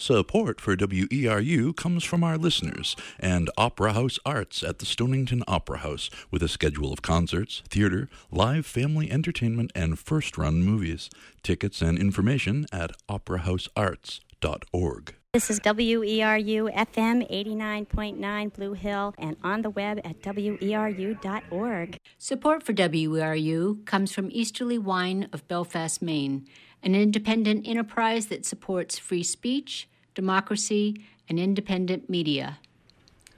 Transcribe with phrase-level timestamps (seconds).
[0.00, 5.78] Support for WERU comes from our listeners and Opera House Arts at the Stonington Opera
[5.78, 11.10] House with a schedule of concerts, theater, live family entertainment, and first run movies.
[11.42, 15.14] Tickets and information at operahousearts.org.
[15.32, 21.98] This is WERU FM 89.9 Blue Hill and on the web at weru.org.
[22.18, 26.46] Support for WERU comes from Easterly Wine of Belfast, Maine
[26.82, 32.58] an independent enterprise that supports free speech, democracy, and independent media.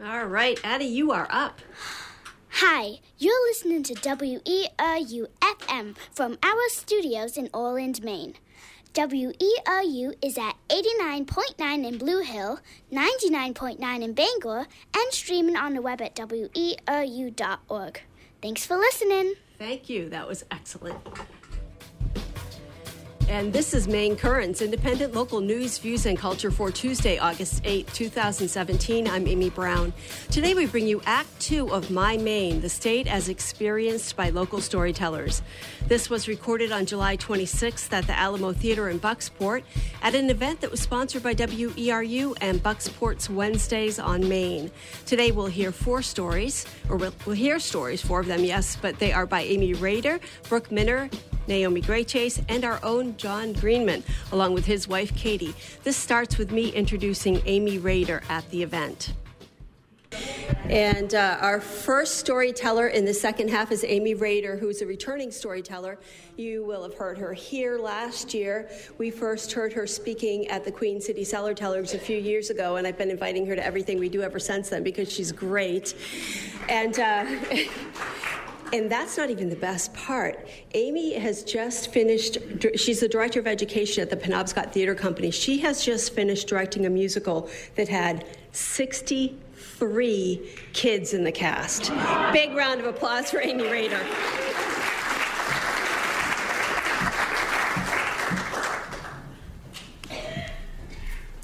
[0.02, 1.60] All right, Addie, you are up.
[2.54, 8.34] Hi, you're listening to WERU FM from our studios in Orland, Maine.
[8.94, 12.58] WERU is at 89.9 in Blue Hill,
[12.92, 18.02] 99.9 in Bangor, and streaming on the web at weru.org.
[18.42, 19.34] Thanks for listening.
[19.58, 20.08] Thank you.
[20.08, 20.98] That was excellent.
[23.30, 27.86] And this is Maine Currents, independent local news, views, and culture for Tuesday, August 8,
[27.86, 29.06] 2017.
[29.06, 29.92] I'm Amy Brown.
[30.32, 34.60] Today we bring you Act Two of My Maine, the state as experienced by local
[34.60, 35.42] storytellers.
[35.86, 39.62] This was recorded on July 26th at the Alamo Theater in Bucksport
[40.02, 44.72] at an event that was sponsored by WERU and Bucksport's Wednesdays on Maine.
[45.06, 48.98] Today we'll hear four stories, or we'll, we'll hear stories, four of them, yes, but
[48.98, 51.08] they are by Amy Rader, Brooke Minner,
[51.50, 55.54] Naomi Graychase, and our own John Greenman, along with his wife Katie.
[55.84, 59.12] This starts with me introducing Amy Rader at the event.
[60.70, 65.32] And uh, our first storyteller in the second half is Amy Rader, who's a returning
[65.32, 65.98] storyteller.
[66.36, 68.70] You will have heard her here last year.
[68.96, 72.76] We first heard her speaking at the Queen City Cellar Tellers a few years ago,
[72.76, 75.94] and I've been inviting her to everything we do ever since then because she's great.
[76.68, 77.26] And uh,
[78.72, 80.48] And that's not even the best part.
[80.74, 82.38] Amy has just finished,
[82.76, 85.32] she's the director of education at the Penobscot Theater Company.
[85.32, 91.90] She has just finished directing a musical that had 63 kids in the cast.
[92.32, 94.00] Big round of applause for Amy Rader.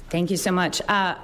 [0.09, 0.81] Thank you so much.
[0.87, 1.15] Uh,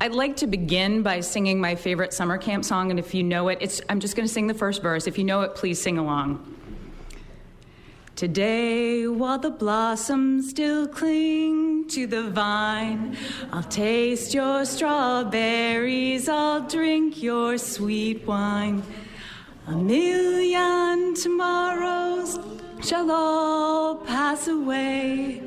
[0.00, 3.48] I'd like to begin by singing my favorite summer camp song, and if you know
[3.48, 5.06] it, it's, I'm just going to sing the first verse.
[5.06, 6.54] If you know it, please sing along.
[8.14, 13.16] Today, while the blossoms still cling to the vine,
[13.52, 18.82] I'll taste your strawberries, I'll drink your sweet wine.
[19.66, 22.38] A million tomorrows
[22.82, 25.42] shall all pass away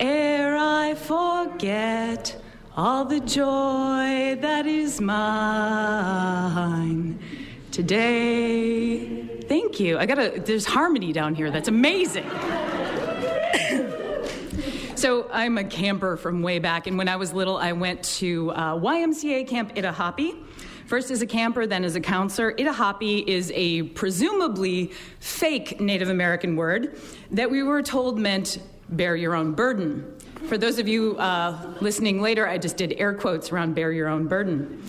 [0.00, 2.36] ere I forget
[2.76, 5.20] all the joy that is mine
[7.70, 9.22] today.
[9.42, 9.96] Thank you.
[9.96, 11.52] I gotta, there's harmony down here.
[11.52, 12.28] That's amazing.
[14.96, 18.50] so I'm a camper from way back, and when I was little, I went to
[18.50, 20.44] uh, YMCA Camp Itahapi.
[20.86, 22.54] First as a camper, then as a counselor.
[22.54, 24.90] Itahapi is a presumably
[25.20, 26.98] fake Native American word
[27.30, 28.58] that we were told meant
[28.88, 30.12] bear your own burden.
[30.46, 34.08] For those of you uh, listening later, I just did air quotes around bear your
[34.08, 34.82] own burden.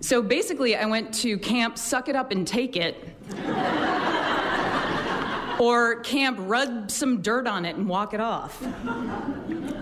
[0.00, 2.96] So basically, I went to camp Suck It Up and Take It,
[5.60, 8.62] or camp Rub Some Dirt on It and Walk It Off.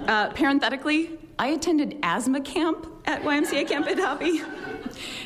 [0.09, 4.45] Uh, parenthetically, I attended asthma camp at YMCA Camp Itahapi,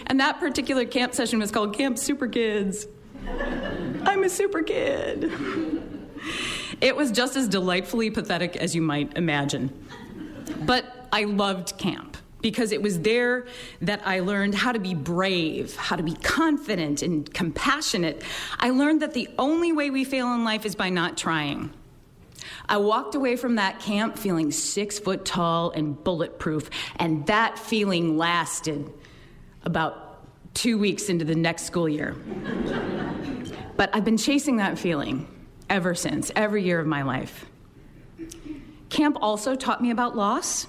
[0.06, 2.87] and that particular camp session was called Camp Super Kids.
[3.26, 5.32] I'm a super kid.
[6.84, 9.72] It was just as delightfully pathetic as you might imagine.
[10.66, 13.46] But I loved camp because it was there
[13.80, 18.22] that I learned how to be brave, how to be confident and compassionate.
[18.58, 21.72] I learned that the only way we fail in life is by not trying.
[22.68, 28.18] I walked away from that camp feeling six foot tall and bulletproof, and that feeling
[28.18, 28.92] lasted
[29.62, 30.22] about
[30.52, 32.14] two weeks into the next school year.
[33.74, 35.28] but I've been chasing that feeling
[35.74, 37.46] ever since, every year of my life.
[38.90, 40.69] Camp also taught me about loss.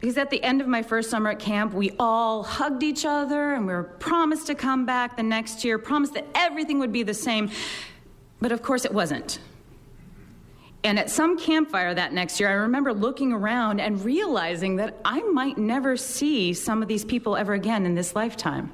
[0.00, 3.52] Because at the end of my first summer at camp, we all hugged each other
[3.52, 7.02] and we were promised to come back the next year, promised that everything would be
[7.02, 7.50] the same.
[8.40, 9.40] But of course, it wasn't.
[10.84, 15.20] And at some campfire that next year, I remember looking around and realizing that I
[15.20, 18.72] might never see some of these people ever again in this lifetime.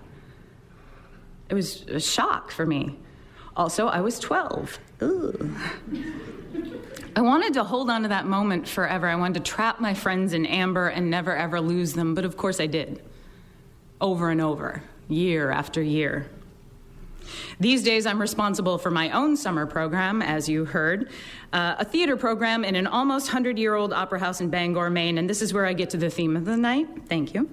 [1.48, 2.98] It was a shock for me.
[3.56, 4.78] Also, I was 12.
[5.00, 5.50] Ugh.
[7.16, 9.08] I wanted to hold on to that moment forever.
[9.08, 12.36] I wanted to trap my friends in amber and never ever lose them, but of
[12.36, 13.02] course I did.
[14.00, 16.30] Over and over, year after year.
[17.58, 21.10] These days, I'm responsible for my own summer program, as you heard,
[21.52, 25.18] uh, a theater program in an almost 100 year old opera house in Bangor, Maine,
[25.18, 26.88] and this is where I get to the theme of the night.
[27.08, 27.48] Thank you.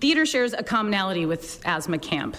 [0.00, 2.36] Theater shares a commonality with asthma camp.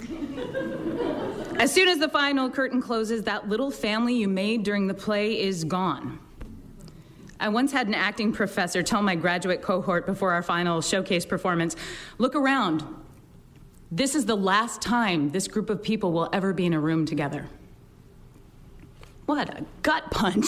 [1.58, 5.40] as soon as the final curtain closes, that little family you made during the play
[5.40, 6.18] is gone.
[7.38, 11.76] I once had an acting professor tell my graduate cohort before our final showcase performance
[12.18, 12.84] look around.
[13.90, 17.06] This is the last time this group of people will ever be in a room
[17.06, 17.46] together.
[19.26, 20.46] What a gut punch.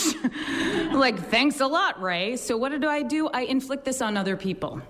[0.93, 2.37] like, thanks a lot, Ray.
[2.37, 3.29] So, what do I do?
[3.29, 4.81] I inflict this on other people.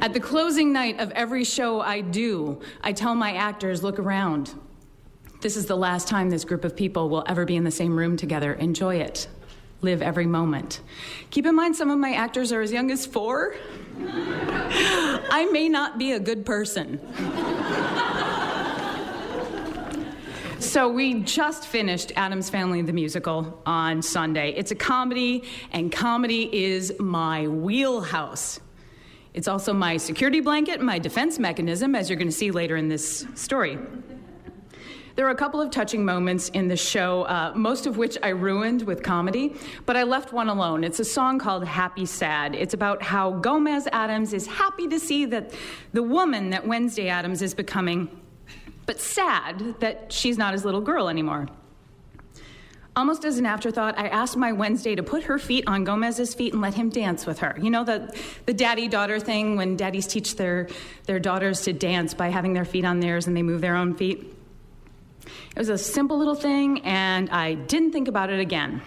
[0.00, 4.54] At the closing night of every show I do, I tell my actors look around.
[5.40, 7.96] This is the last time this group of people will ever be in the same
[7.96, 8.54] room together.
[8.54, 9.28] Enjoy it.
[9.82, 10.80] Live every moment.
[11.30, 13.54] Keep in mind, some of my actors are as young as four.
[13.98, 17.00] I may not be a good person.
[20.60, 24.50] So, we just finished Addams Family the Musical on Sunday.
[24.50, 28.60] It's a comedy, and comedy is my wheelhouse.
[29.32, 32.88] It's also my security blanket, my defense mechanism, as you're going to see later in
[32.88, 33.78] this story.
[35.16, 38.28] There are a couple of touching moments in the show, uh, most of which I
[38.28, 39.54] ruined with comedy,
[39.84, 40.82] but I left one alone.
[40.82, 42.54] It's a song called Happy Sad.
[42.54, 45.52] It's about how Gomez Addams is happy to see that
[45.92, 48.20] the woman that Wednesday Addams is becoming,
[48.86, 51.48] but sad that she's not his little girl anymore.
[52.96, 56.52] Almost as an afterthought, I asked my Wednesday to put her feet on Gomez's feet
[56.52, 57.56] and let him dance with her.
[57.60, 58.14] You know the,
[58.46, 60.68] the daddy daughter thing when daddies teach their,
[61.04, 63.94] their daughters to dance by having their feet on theirs and they move their own
[63.94, 64.36] feet?
[65.24, 68.82] It was a simple little thing, and I didn't think about it again.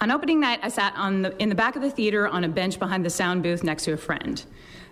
[0.00, 2.78] On opening night, I sat the, in the back of the theater on a bench
[2.78, 4.44] behind the sound booth next to a friend.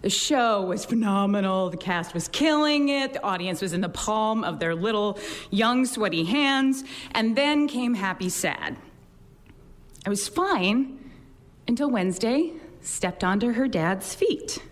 [0.05, 1.71] The show was phenomenal.
[1.71, 3.15] The cast was killing it.
[3.15, 5.19] The audience was in the palm of their little,
[5.51, 6.85] young, sweaty hands.
[7.13, 8.77] And then came Happy Sad.
[10.05, 11.11] I was fine
[11.67, 12.53] until Wednesday
[12.83, 14.63] stepped onto her dad's feet.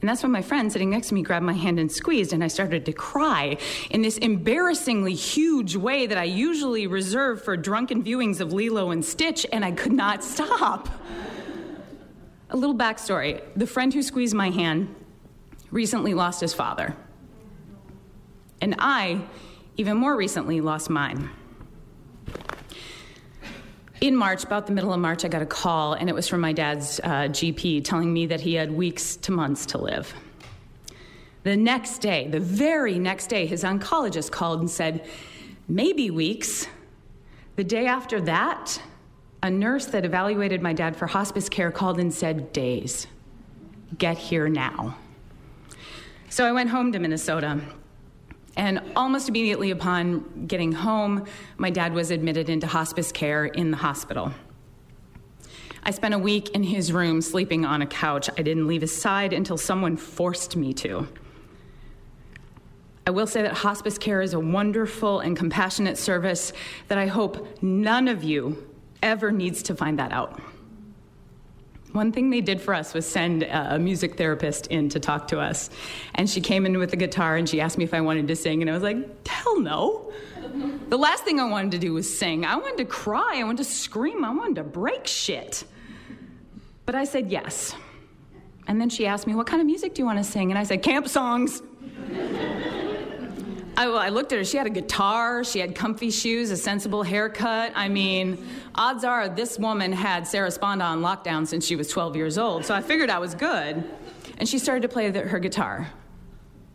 [0.00, 2.44] And that's when my friend sitting next to me grabbed my hand and squeezed, and
[2.44, 3.56] I started to cry
[3.90, 9.04] in this embarrassingly huge way that I usually reserve for drunken viewings of Lilo and
[9.04, 10.88] Stitch, and I could not stop.
[12.50, 14.94] A little backstory the friend who squeezed my hand
[15.70, 16.96] recently lost his father.
[18.60, 19.20] And I,
[19.76, 21.30] even more recently, lost mine.
[24.00, 26.40] In March, about the middle of March, I got a call, and it was from
[26.40, 30.14] my dad's uh, GP telling me that he had weeks to months to live.
[31.42, 35.06] The next day, the very next day, his oncologist called and said,
[35.68, 36.66] maybe weeks.
[37.56, 38.80] The day after that,
[39.44, 43.06] a nurse that evaluated my dad for hospice care called and said, days.
[43.98, 44.96] Get here now.
[46.30, 47.60] So I went home to Minnesota.
[48.56, 51.26] And almost immediately upon getting home,
[51.58, 54.32] my dad was admitted into hospice care in the hospital.
[55.82, 58.30] I spent a week in his room sleeping on a couch.
[58.38, 61.06] I didn't leave his side until someone forced me to.
[63.06, 66.54] I will say that hospice care is a wonderful and compassionate service
[66.88, 68.70] that I hope none of you
[69.04, 70.40] ever needs to find that out.
[71.92, 75.38] One thing they did for us was send a music therapist in to talk to
[75.38, 75.70] us.
[76.16, 78.34] And she came in with a guitar and she asked me if I wanted to
[78.34, 78.62] sing.
[78.62, 80.12] And I was like, hell no.
[80.88, 82.44] The last thing I wanted to do was sing.
[82.44, 83.36] I wanted to cry.
[83.36, 84.24] I wanted to scream.
[84.24, 85.64] I wanted to break shit.
[86.84, 87.76] But I said yes.
[88.66, 90.50] And then she asked me, What kind of music do you want to sing?
[90.50, 91.62] And I said, Camp songs.
[93.76, 94.44] I, well, I looked at her.
[94.44, 95.42] She had a guitar.
[95.42, 97.72] She had comfy shoes, a sensible haircut.
[97.74, 102.38] I mean, odds are this woman had Sarasponda on lockdown since she was 12 years
[102.38, 102.64] old.
[102.64, 103.84] So I figured I was good.
[104.38, 105.90] And she started to play the, her guitar.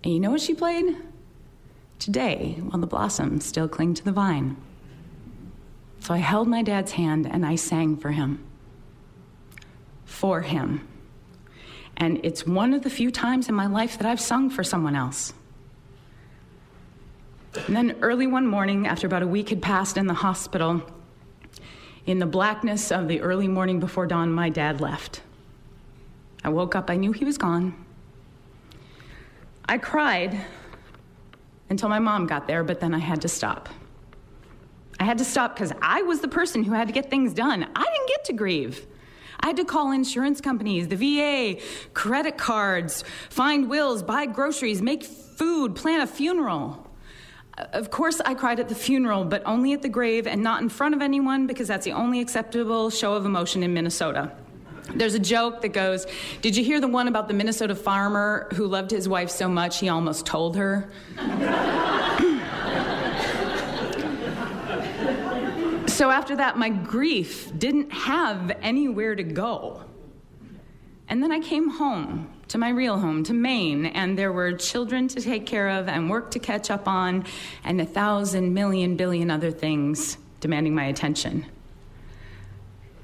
[0.04, 0.98] And you know what she played?
[2.00, 4.58] Today, while the blossoms still cling to the vine.
[6.02, 8.44] So I held my dad's hand and I sang for him.
[10.06, 10.88] For him.
[11.98, 14.96] And it's one of the few times in my life that I've sung for someone
[14.96, 15.34] else.
[17.56, 20.84] And then early one morning, after about a week had passed in the hospital,
[22.06, 25.22] in the blackness of the early morning before dawn, my dad left.
[26.44, 27.74] I woke up, I knew he was gone.
[29.68, 30.40] I cried
[31.70, 33.70] until my mom got there, but then I had to stop.
[35.00, 37.64] I had to stop because I was the person who had to get things done.
[37.76, 38.86] I didn't get to grieve.
[39.40, 41.62] I had to call insurance companies, the VA,
[41.94, 46.89] credit cards, find wills, buy groceries, make food, plan a funeral.
[47.74, 50.70] Of course, I cried at the funeral, but only at the grave and not in
[50.70, 54.32] front of anyone because that's the only acceptable show of emotion in Minnesota.
[54.96, 56.08] There's a joke that goes,
[56.42, 59.80] Did you hear the one about the Minnesota farmer who loved his wife so much
[59.80, 60.90] he almost told her?
[65.88, 69.84] so after that, my grief didn't have anywhere to go.
[71.08, 75.08] And then I came home to my real home, to Maine, and there were children
[75.08, 77.26] to take care of and work to catch up on,
[77.64, 81.46] and a thousand million billion other things demanding my attention.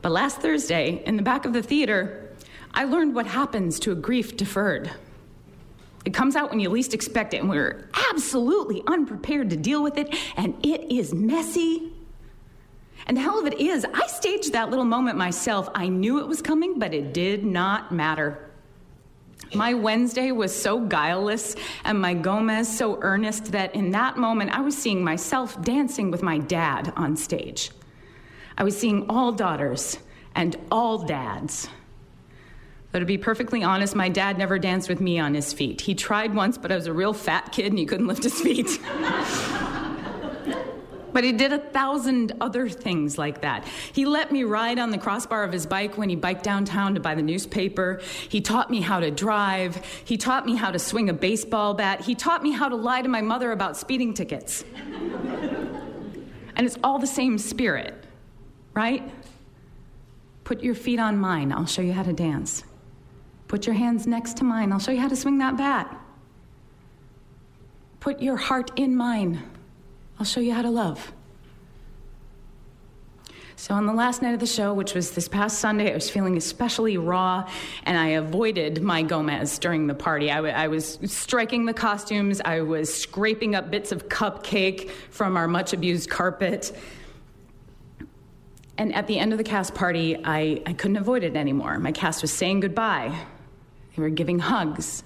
[0.01, 2.31] But last Thursday, in the back of the theater,
[2.73, 4.91] I learned what happens to a grief deferred.
[6.05, 9.97] It comes out when you least expect it, and we're absolutely unprepared to deal with
[9.97, 11.93] it, and it is messy.
[13.07, 15.69] And the hell of it is, I staged that little moment myself.
[15.75, 18.39] I knew it was coming, but it did not matter.
[19.53, 24.61] My Wednesday was so guileless and my Gomez so earnest that in that moment I
[24.61, 27.71] was seeing myself dancing with my dad on stage.
[28.57, 29.97] I was seeing all daughters
[30.33, 31.69] and all dads.
[32.91, 35.81] But to be perfectly honest, my dad never danced with me on his feet.
[35.81, 38.39] He tried once, but I was a real fat kid and he couldn't lift his
[38.39, 38.79] feet.
[41.15, 43.65] But he did a thousand other things like that.
[43.93, 46.99] He let me ride on the crossbar of his bike when he biked downtown to
[46.99, 48.01] buy the newspaper.
[48.29, 49.83] He taught me how to drive.
[50.05, 52.01] He taught me how to swing a baseball bat.
[52.01, 54.63] He taught me how to lie to my mother about speeding tickets.
[54.75, 58.05] and it's all the same spirit
[58.75, 59.09] right?
[60.43, 62.63] Put your feet on mine, I'll show you how to dance.
[63.47, 65.99] Put your hands next to mine, I'll show you how to swing that bat.
[67.99, 69.41] Put your heart in mine,
[70.19, 71.11] I'll show you how to love.
[73.57, 76.09] So, on the last night of the show, which was this past Sunday, I was
[76.09, 77.49] feeling especially raw,
[77.83, 80.29] and I avoided my Gomez during the party.
[80.29, 85.37] I, w- I was striking the costumes, I was scraping up bits of cupcake from
[85.37, 86.77] our much abused carpet.
[88.77, 91.79] And at the end of the cast party, I, I couldn't avoid it anymore.
[91.79, 93.17] My cast was saying goodbye.
[93.95, 95.01] They were giving hugs.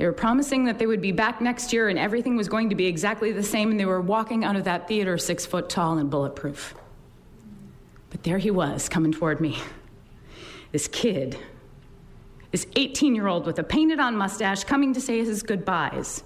[0.00, 2.74] They were promising that they would be back next year and everything was going to
[2.74, 5.98] be exactly the same, and they were walking out of that theater six foot tall
[5.98, 6.74] and bulletproof.
[8.08, 9.58] But there he was, coming toward me.
[10.72, 11.36] This kid,
[12.50, 16.24] this 18 year old with a painted on mustache, coming to say his goodbyes.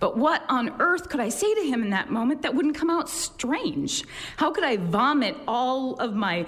[0.00, 2.90] But what on earth could I say to him in that moment that wouldn't come
[2.90, 4.04] out strange?
[4.36, 6.44] How could I vomit all of my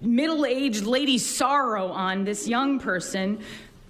[0.00, 3.42] middle aged lady sorrow on this young person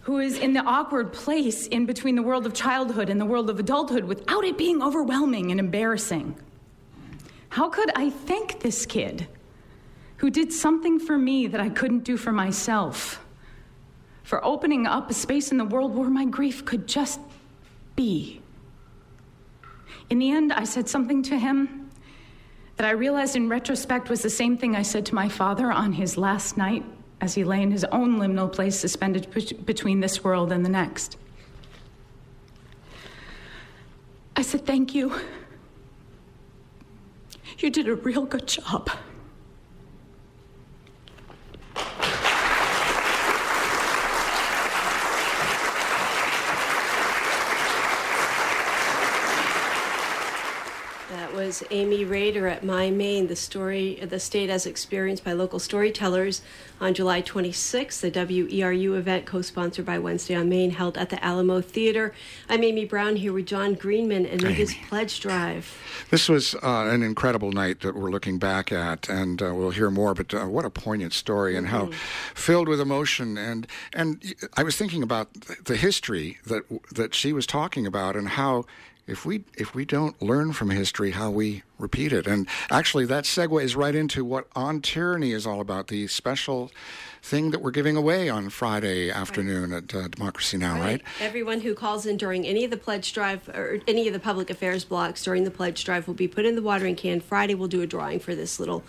[0.04, 3.49] who is in the awkward place in between the world of childhood and the world
[3.49, 6.37] of adulthood without it being overwhelming and embarrassing?
[7.49, 9.26] How could I thank this kid
[10.18, 13.25] who did something for me that I couldn't do for myself?
[14.25, 17.20] For opening up a space in the world where my grief could just
[17.96, 18.42] be.
[20.11, 21.90] In the end, I said something to him
[22.76, 25.92] that I realized in retrospect was the same thing I said to my father on
[25.94, 26.84] his last night
[27.21, 29.28] as he lay in his own liminal place suspended
[29.64, 31.16] between this world and the next.
[34.37, 35.14] I said, Thank you.
[37.59, 38.90] You did a real good job.
[51.34, 56.42] Was Amy Rader at My Maine, the story, the state as experienced by local storytellers
[56.80, 58.00] on July 26th.
[58.00, 62.14] The WERU event, co-sponsored by Wednesday on Maine held at the Alamo Theater.
[62.48, 65.76] I'm Amy Brown here with John Greenman and his pledge drive.
[66.10, 69.90] This was uh, an incredible night that we're looking back at, and uh, we'll hear
[69.90, 70.14] more.
[70.14, 71.90] But uh, what a poignant story, and mm-hmm.
[71.90, 71.98] how
[72.34, 73.36] filled with emotion.
[73.36, 75.32] And and I was thinking about
[75.64, 76.62] the history that
[76.92, 78.66] that she was talking about, and how
[79.06, 83.25] if we if we don't learn from history how we repeat it and actually that
[83.25, 86.70] segues right into what on tyranny is all about the special
[87.23, 89.94] thing that we're giving away on friday afternoon right.
[89.94, 90.80] at uh, democracy now right.
[90.80, 91.02] right.
[91.20, 94.49] everyone who calls in during any of the pledge drive or any of the public
[94.49, 97.68] affairs blocks during the pledge drive will be put in the watering can friday we'll
[97.68, 98.82] do a drawing for this little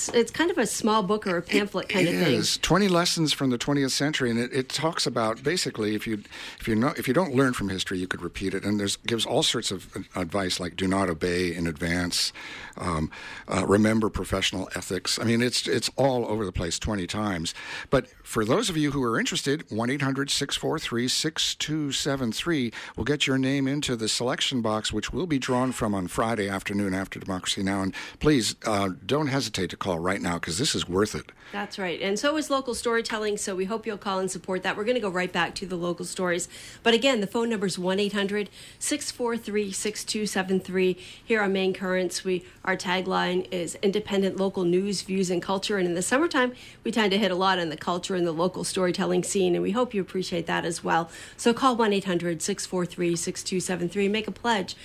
[0.00, 2.34] it's, it's kind of a small book or a pamphlet kind it of thing.
[2.34, 6.06] It is twenty lessons from the 20th century, and it, it, talks about basically if
[6.06, 6.22] you
[6.58, 8.64] if you know if you don't learn from history, you could repeat it.
[8.64, 12.32] And there's gives all sorts of advice like do not obey in advance,
[12.78, 13.10] um,
[13.48, 15.18] uh, remember professional ethics.
[15.18, 17.52] I mean, it's it's all over the place 20 times.
[17.90, 23.38] But for those of you who are interested, 1 800 643 6273 will get your
[23.38, 27.62] name into the selection box, which will be drawn from on Friday afternoon after Democracy
[27.62, 27.82] Now!
[27.82, 31.32] And please uh, don't hesitate to call call right now because this is worth it.
[31.52, 32.00] That's right.
[32.00, 33.36] And so is local storytelling.
[33.36, 34.76] So we hope you'll call and support that.
[34.76, 36.48] We're going to go right back to the local stories.
[36.84, 40.92] But again, the phone number is 1 800 643 6273.
[41.24, 45.76] Here on Maine Currents, we, our tagline is independent local news, views, and culture.
[45.76, 46.52] And in the summertime,
[46.84, 49.54] we tend to hit a lot on the culture and the local storytelling scene.
[49.54, 51.10] And we hope you appreciate that as well.
[51.36, 54.08] So call 1 800 643 6273.
[54.08, 54.76] Make a pledge.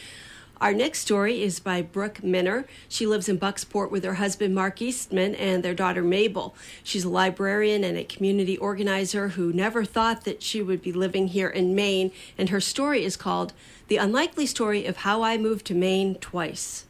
[0.62, 2.66] Our next story is by Brooke Minner.
[2.88, 6.56] She lives in Bucksport with her husband Mark Eastman and their daughter Mabel.
[6.82, 11.28] She's a librarian and a community organizer who never thought that she would be living
[11.28, 13.52] here in Maine, and her story is called
[13.90, 16.86] The Unlikely Story of How I Moved to Maine Twice.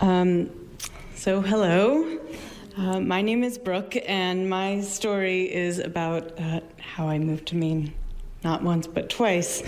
[0.00, 0.50] Um,
[1.16, 2.18] so, hello.
[2.76, 7.56] Uh, my name is Brooke, and my story is about uh, how I moved to
[7.56, 7.92] Maine
[8.42, 9.62] not once but twice.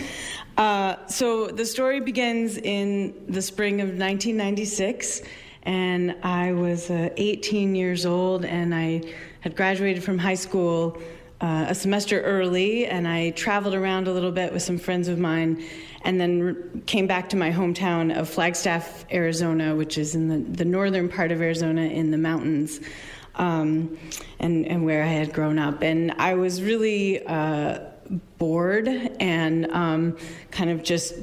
[0.57, 5.23] Uh, so the story begins in the spring of 1996,
[5.63, 9.03] and I was uh, 18 years old, and I
[9.41, 11.01] had graduated from high school
[11.41, 15.19] uh, a semester early, and I traveled around a little bit with some friends of
[15.19, 15.65] mine,
[16.03, 20.65] and then came back to my hometown of Flagstaff, Arizona, which is in the, the
[20.65, 22.81] northern part of Arizona in the mountains.
[23.35, 23.97] Um,
[24.41, 25.81] and, and where I had grown up.
[25.81, 27.79] And I was really uh,
[28.39, 30.17] bored and um,
[30.51, 31.15] kind of just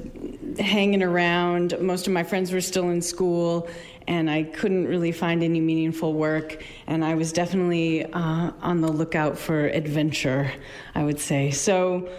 [0.59, 1.79] hanging around.
[1.79, 3.69] Most of my friends were still in school,
[4.07, 6.63] and I couldn't really find any meaningful work.
[6.87, 10.51] And I was definitely uh, on the lookout for adventure,
[10.95, 11.51] I would say.
[11.51, 12.09] So,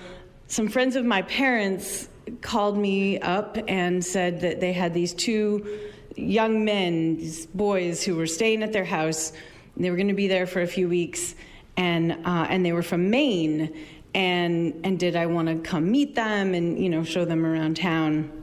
[0.46, 2.08] some friends of my parents
[2.40, 5.78] called me up and said that they had these two
[6.16, 9.32] young men, these boys who were staying at their house.
[9.76, 11.34] They were going to be there for a few weeks,
[11.76, 13.72] and uh, and they were from Maine
[14.14, 17.76] and and did I want to come meet them and you know show them around
[17.76, 18.40] town.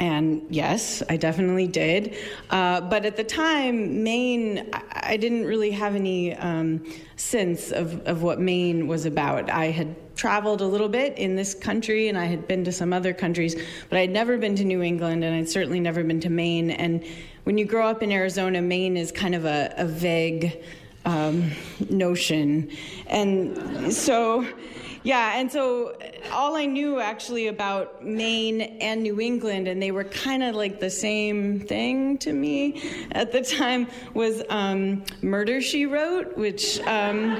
[0.00, 2.16] And yes, I definitely did.
[2.50, 6.84] Uh, but at the time, Maine, I, didn't really have any um,
[7.16, 9.50] sense of, of what Maine was about.
[9.50, 12.92] I had traveled a little bit in this country and I had been to some
[12.92, 13.56] other countries,
[13.88, 16.70] but I had never been to New England and I'd certainly never been to Maine.
[16.70, 17.04] And
[17.42, 20.62] when you grow up in Arizona, Maine is kind of a, a vague
[21.06, 21.50] um,
[21.90, 22.70] notion.
[23.06, 24.46] And so
[25.02, 25.96] yeah, and so
[26.32, 30.80] all I knew actually about Maine and New England, and they were kind of like
[30.80, 37.34] the same thing to me at the time, was um, Murder She Wrote, which um,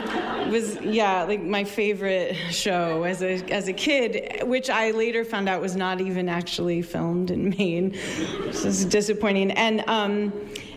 [0.50, 5.49] was yeah like my favorite show as a as a kid, which I later found
[5.49, 7.92] out was not even actually filmed in Maine,
[8.44, 9.50] which is disappointing.
[9.52, 10.32] And um,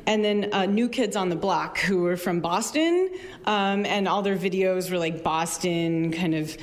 [0.08, 3.10] and then uh, New Kids on the Block, who were from Boston,
[3.46, 6.58] um, and all their videos were like Boston kind of.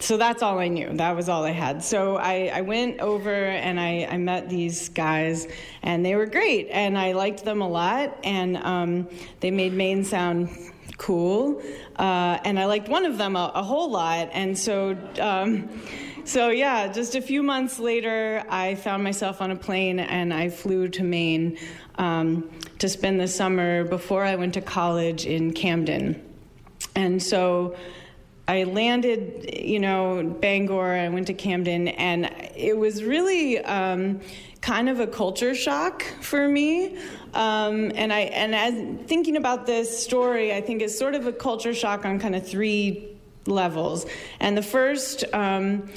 [0.00, 0.88] So that's all I knew.
[0.94, 1.84] That was all I had.
[1.84, 5.46] So I, I went over and I, I, met these guys,
[5.84, 10.02] and they were great, and I liked them a lot, and um, they made Maine
[10.02, 10.50] sound
[10.98, 11.62] cool,
[11.94, 14.98] uh, and I liked one of them a, a whole lot, and so.
[15.20, 15.68] Um,
[16.24, 20.48] so, yeah, just a few months later, I found myself on a plane and I
[20.48, 21.58] flew to Maine
[21.96, 26.22] um, to spend the summer before I went to college in Camden.
[26.94, 27.76] And so
[28.48, 34.20] I landed, you know, Bangor, I went to Camden, and it was really um,
[34.60, 36.98] kind of a culture shock for me.
[37.34, 41.32] Um, and I and as thinking about this story, I think it's sort of a
[41.32, 44.06] culture shock on kind of three levels.
[44.40, 45.88] And the first um,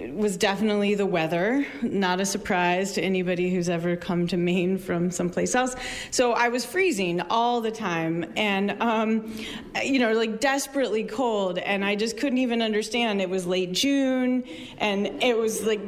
[0.00, 5.10] was definitely the weather, not a surprise to anybody who's ever come to Maine from
[5.10, 5.74] someplace else.
[6.10, 9.34] So I was freezing all the time and, um,
[9.82, 11.58] you know, like desperately cold.
[11.58, 13.20] And I just couldn't even understand.
[13.20, 14.44] It was late June
[14.78, 15.80] and it was like,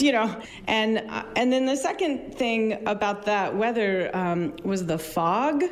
[0.00, 0.98] you know, and,
[1.36, 5.62] and then the second thing about that weather um, was the fog.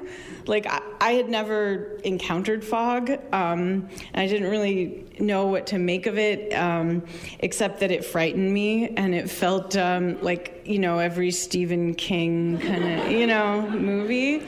[0.46, 5.78] Like I, I, had never encountered fog um, and I didn't really know what to
[5.78, 7.02] make of it, um,
[7.40, 12.58] except that it frightened me and it felt um, like, you know, every Stephen King
[12.58, 14.42] kind of, you know, movie.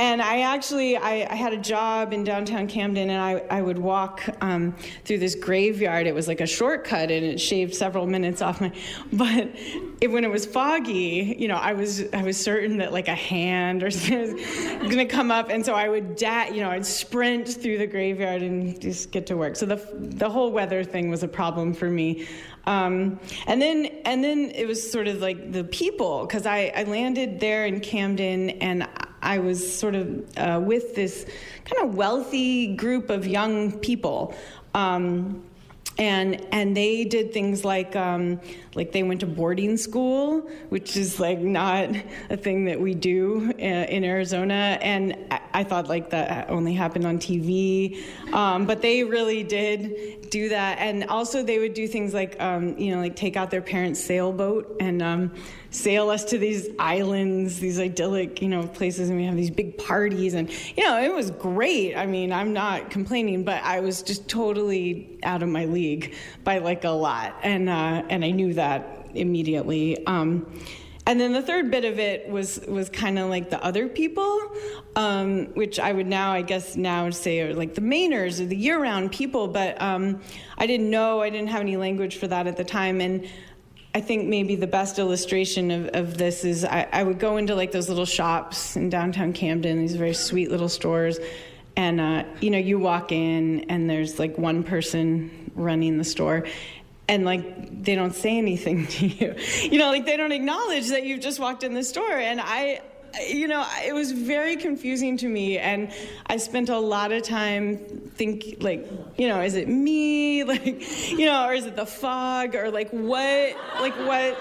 [0.00, 3.78] And I actually, I, I, had a job in downtown Camden, and I, I would
[3.78, 6.06] walk um, through this graveyard.
[6.06, 8.72] It was like a shortcut, and it shaved several minutes off my.
[9.12, 9.50] But
[10.00, 13.14] it, when it was foggy, you know, I was I was certain that like a
[13.14, 16.70] hand or something was going to come up, and so I would da- you know,
[16.70, 19.54] I'd sprint through the graveyard and just get to work.
[19.54, 22.26] So the the whole weather thing was a problem for me.
[22.64, 26.84] Um, and then and then it was sort of like the people because I, I
[26.84, 28.88] landed there in Camden and
[29.22, 31.26] I was sort of uh, with this
[31.64, 34.34] kind of wealthy group of young people.
[34.74, 35.42] Um,
[36.00, 38.40] and and they did things like um,
[38.74, 41.90] like they went to boarding school, which is like not
[42.30, 44.78] a thing that we do uh, in Arizona.
[44.80, 45.16] And
[45.52, 48.02] I, thought like that only happened on TV,
[48.32, 50.78] um, but they really did do that.
[50.78, 54.00] And also they would do things like um, you know like take out their parents'
[54.02, 55.34] sailboat and um,
[55.70, 59.78] sail us to these islands, these idyllic, you know, places, and we have these big
[59.78, 61.96] parties, and you know, it was great.
[61.96, 66.58] I mean, I'm not complaining, but I was just totally out of my league by
[66.58, 70.04] like a lot, and uh, and I knew that immediately.
[70.06, 70.46] Um,
[71.06, 74.40] and then the third bit of it was was kind of like the other people,
[74.96, 78.56] um, which I would now, I guess, now say are like the Mainers or the
[78.56, 79.48] year-round people.
[79.48, 80.20] But um,
[80.58, 83.26] I didn't know, I didn't have any language for that at the time, and
[83.94, 87.56] I think maybe the best illustration of, of this is I, I, would go into
[87.56, 91.18] like those little shops in downtown Camden, these very sweet little stores,
[91.76, 96.46] and uh, you know you walk in and there's like one person running the store,
[97.08, 101.04] and like they don't say anything to you, you know, like they don't acknowledge that
[101.04, 102.82] you've just walked in the store, and I
[103.28, 105.92] you know, it was very confusing to me, and
[106.26, 107.78] I spent a lot of time
[108.14, 112.54] think like, you know, is it me, like, you know, or is it the fog,
[112.54, 114.34] or like what, like what,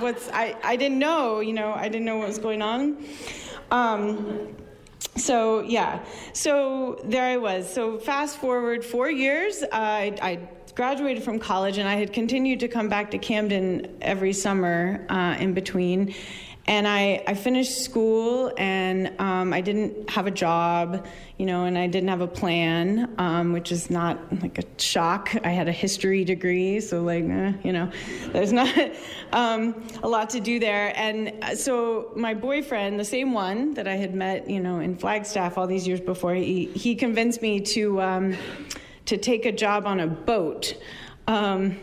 [0.00, 3.04] what's I I didn't know, you know, I didn't know what was going on.
[3.70, 4.56] Um,
[5.16, 7.72] so yeah, so there I was.
[7.72, 12.68] So fast forward four years, I, I graduated from college, and I had continued to
[12.68, 16.14] come back to Camden every summer uh, in between
[16.66, 21.76] and I, I finished school and um, I didn't have a job, you know, and
[21.76, 25.36] I didn't have a plan, um, which is not like a shock.
[25.44, 27.90] I had a history degree, so like, eh, you know,
[28.32, 28.74] there's not
[29.32, 30.94] um, a lot to do there.
[30.96, 34.96] And uh, so my boyfriend, the same one that I had met, you know, in
[34.96, 38.36] Flagstaff all these years before, he, he convinced me to, um,
[39.04, 40.78] to take a job on a boat.
[41.26, 41.76] Um,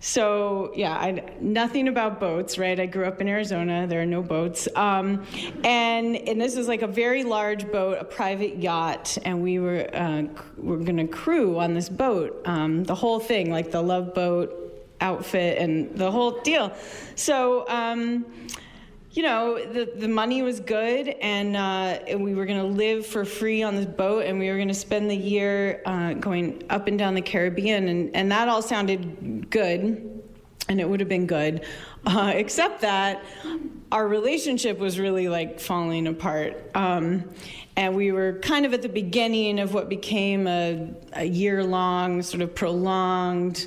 [0.00, 2.80] so yeah, I nothing about boats, right?
[2.80, 3.86] I grew up in Arizona.
[3.86, 5.26] There are no boats, um,
[5.62, 9.88] and and this is like a very large boat, a private yacht, and we were
[9.94, 10.22] uh,
[10.56, 14.56] we're to crew on this boat, um, the whole thing, like the love boat
[15.02, 16.72] outfit and the whole deal.
[17.14, 17.68] So.
[17.68, 18.24] Um,
[19.12, 23.24] you know, the, the money was good, and, uh, we were going to live for
[23.24, 26.86] free on this boat, and we were going to spend the year uh, going up
[26.86, 30.22] and down the Caribbean, and, and that all sounded good,
[30.68, 31.66] and it would have been good,
[32.06, 33.22] uh, except that
[33.90, 36.70] our relationship was really like falling apart.
[36.76, 37.24] Um,
[37.76, 42.22] and we were kind of at the beginning of what became a, a year long,
[42.22, 43.66] sort of prolonged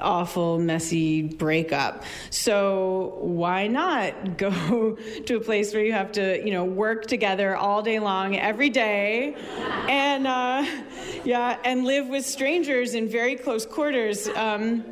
[0.00, 2.04] awful, messy breakup.
[2.30, 7.56] So why not go to a place where you have to, you know, work together
[7.56, 9.34] all day long, every day,
[9.88, 10.64] and uh,
[11.24, 14.28] yeah, and live with strangers in very close quarters.
[14.28, 14.84] Um,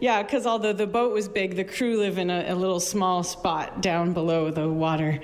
[0.00, 3.22] yeah, because although the boat was big, the crew live in a, a little small
[3.22, 5.20] spot down below the water.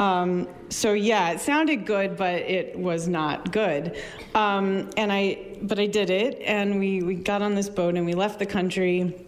[0.00, 3.98] Um, so yeah, it sounded good, but it was not good.
[4.34, 8.06] Um, and I, but I did it, and we we got on this boat and
[8.06, 9.26] we left the country.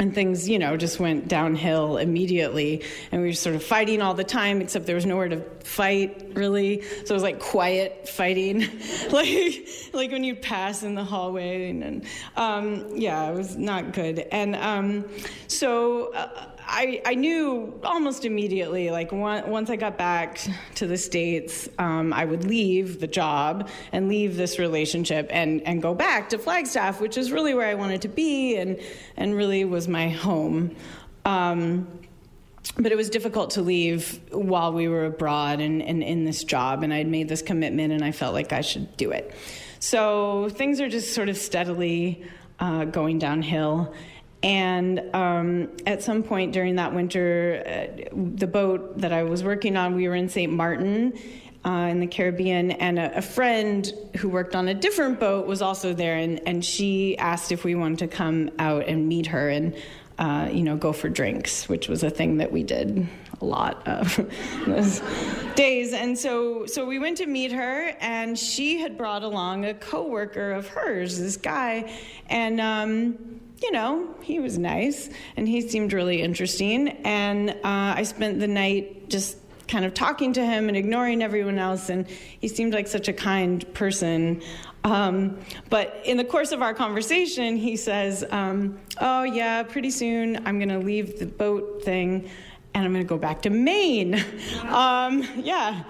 [0.00, 2.84] And things, you know, just went downhill immediately.
[3.10, 6.34] And we were sort of fighting all the time, except there was nowhere to fight,
[6.34, 6.82] really.
[6.82, 8.60] So it was like quiet fighting,
[9.10, 11.70] like like when you pass in the hallway.
[11.70, 14.20] And, and um, yeah, it was not good.
[14.30, 15.04] And um,
[15.48, 16.12] so.
[16.12, 20.38] Uh, I, I knew almost immediately, like one, once I got back
[20.74, 25.80] to the States, um, I would leave the job and leave this relationship and, and
[25.80, 28.78] go back to Flagstaff, which is really where I wanted to be and,
[29.16, 30.76] and really was my home.
[31.24, 31.88] Um,
[32.76, 36.82] but it was difficult to leave while we were abroad and, and in this job,
[36.82, 39.34] and I'd made this commitment and I felt like I should do it.
[39.80, 42.24] So things are just sort of steadily
[42.60, 43.94] uh, going downhill.
[44.42, 49.76] And um, at some point during that winter, uh, the boat that I was working
[49.76, 50.52] on, we were in St.
[50.52, 51.18] Martin
[51.64, 55.60] uh, in the Caribbean, and a, a, friend who worked on a different boat was
[55.60, 59.48] also there, and, and she asked if we wanted to come out and meet her
[59.48, 59.74] and,
[60.18, 63.06] uh, you know, go for drinks, which was a thing that we did
[63.40, 64.16] a lot of
[64.66, 65.02] those
[65.56, 65.92] days.
[65.92, 70.52] And so, so we went to meet her, and she had brought along a coworker
[70.52, 71.92] of hers, this guy,
[72.28, 72.60] and.
[72.60, 76.88] Um, you know, he was nice and he seemed really interesting.
[77.04, 81.58] And uh, I spent the night just kind of talking to him and ignoring everyone
[81.58, 81.90] else.
[81.90, 84.42] And he seemed like such a kind person.
[84.84, 90.46] Um, but in the course of our conversation, he says, um, Oh, yeah, pretty soon
[90.46, 92.30] I'm going to leave the boat thing
[92.74, 94.22] and I'm going to go back to Maine.
[94.68, 95.84] Um, yeah.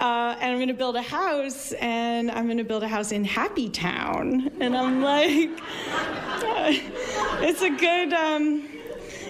[0.00, 3.10] Uh, and I'm going to build a house, and I'm going to build a house
[3.10, 4.48] in Happy Town.
[4.60, 6.70] And I'm like, uh,
[7.42, 8.12] it's a good.
[8.12, 8.68] Um,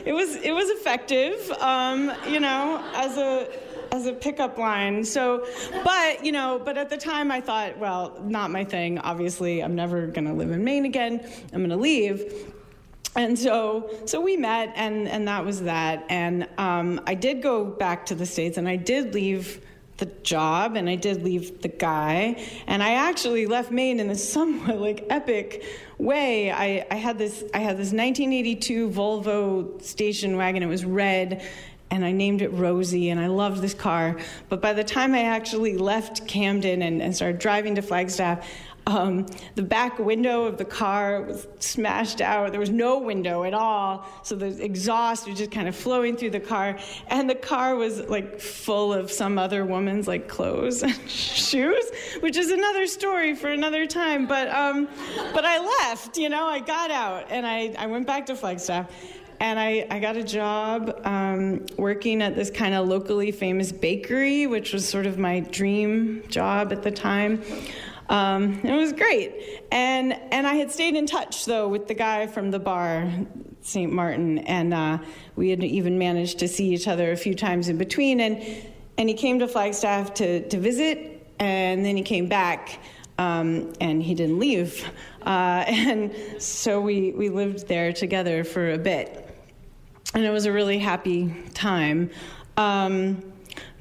[0.05, 3.49] it was it was effective, um, you know, as a
[3.93, 5.05] as a pickup line.
[5.05, 5.47] So,
[5.85, 8.99] but you know, but at the time I thought, well, not my thing.
[8.99, 11.21] Obviously, I'm never going to live in Maine again.
[11.53, 12.53] I'm going to leave.
[13.17, 16.05] And so, so we met, and and that was that.
[16.11, 19.65] And um, I did go back to the states, and I did leave
[19.99, 22.43] the job and I did leave the guy.
[22.67, 25.65] And I actually left Maine in this somewhat like epic
[25.99, 26.51] way.
[26.51, 30.63] I, I had this I had this 1982 Volvo station wagon.
[30.63, 31.43] It was red
[31.91, 34.19] and I named it Rosie, and I loved this car.
[34.49, 38.47] But by the time I actually left Camden and, and started driving to Flagstaff,
[38.89, 42.53] um, the back window of the car was smashed out.
[42.53, 44.07] There was no window at all.
[44.23, 46.79] So the exhaust was just kind of flowing through the car.
[47.09, 51.85] And the car was like full of some other woman's like clothes and shoes,
[52.21, 54.27] which is another story for another time.
[54.27, 54.89] But, um,
[55.35, 58.91] but I left, you know, I got out and I, I went back to Flagstaff.
[59.41, 64.49] And I, I got a job um, working at this kind of locally famous bakery,
[64.49, 67.43] which was sort of my dream job at the time.
[68.09, 69.63] Um, it was great.
[69.71, 73.11] And, and I had stayed in touch, though, with the guy from the bar,
[73.63, 73.93] St.
[73.93, 74.99] Martin, and uh,
[75.37, 78.21] we had even managed to see each other a few times in between.
[78.21, 78.43] And,
[78.97, 82.81] and he came to Flagstaff to, to visit, and then he came back.
[83.19, 84.89] Um, and he didn't leave.
[85.23, 89.25] Uh, and so we, we lived there together for a bit.
[90.15, 92.11] And it was a really happy time.
[92.57, 93.33] Um,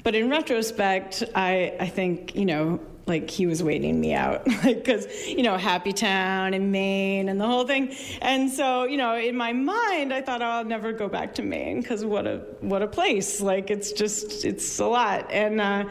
[0.04, 4.84] but in retrospect, I, I think, you know, like he was waiting me out like
[4.84, 7.96] because you know happy town in maine and the whole thing.
[8.22, 11.42] And so you know in my mind i thought oh, i'll never go back to
[11.42, 13.42] maine because what a what a place.
[13.42, 15.32] Like it's just it's a lot.
[15.32, 15.86] And uh,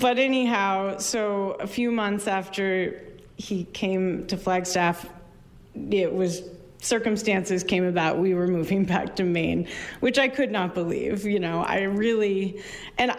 [0.00, 3.02] but anyhow so a few months after
[3.36, 5.08] he came to flagstaff
[5.90, 6.42] it was
[6.78, 9.66] circumstances came about we were moving back to maine
[10.00, 11.62] which i could not believe you know.
[11.62, 12.62] I really
[12.98, 13.18] and I,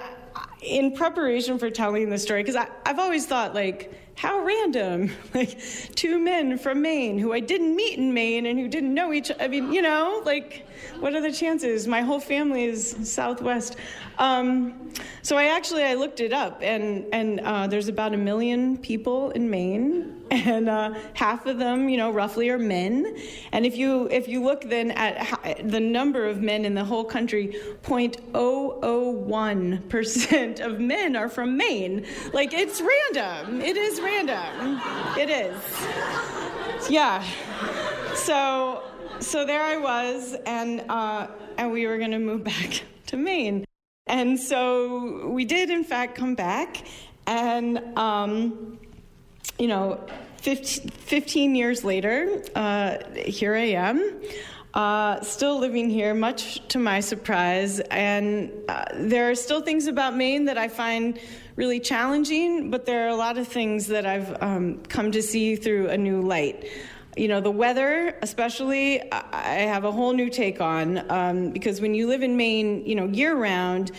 [0.61, 5.11] in preparation for telling the story, because I've always thought, like, how random.
[5.33, 5.57] Like,
[5.95, 9.31] two men from Maine who I didn't meet in Maine and who didn't know each
[9.39, 10.67] I mean, you know, like,
[10.99, 11.87] what are the chances?
[11.87, 13.77] My whole family is Southwest.
[14.17, 18.77] Um, so I actually I looked it up, and and uh, there's about a million
[18.77, 23.17] people in Maine, and uh, half of them, you know, roughly are men.
[23.51, 27.03] And if you if you look then at the number of men in the whole
[27.03, 32.05] country, 0.001 percent of men are from Maine.
[32.33, 33.61] Like it's random.
[33.61, 34.81] It is random.
[35.17, 36.89] It is.
[36.89, 37.23] Yeah.
[38.15, 38.83] So
[39.19, 43.65] so there I was, and uh, and we were going to move back to Maine.
[44.07, 46.83] And so we did, in fact, come back.
[47.27, 48.79] And, um,
[49.59, 50.03] you know,
[50.37, 54.21] 15, 15 years later, uh, here I am.
[54.73, 57.79] Uh, still living here, much to my surprise.
[57.91, 61.19] And uh, there are still things about Maine that I find
[61.61, 65.55] really challenging, but there are a lot of things that I've um, come to see
[65.55, 66.67] through a new light
[67.17, 71.93] you know, the weather, especially, I have a whole new take on um, because when
[71.93, 73.91] you live in Maine, you know, year round,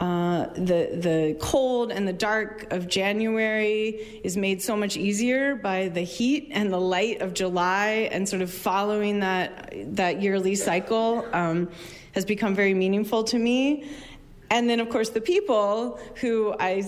[0.00, 5.88] uh, the the cold and the dark of January is made so much easier by
[5.88, 11.24] the heat and the light of July, and sort of following that that yearly cycle
[11.32, 11.70] um,
[12.12, 13.88] has become very meaningful to me.
[14.50, 16.82] And then, of course, the people who I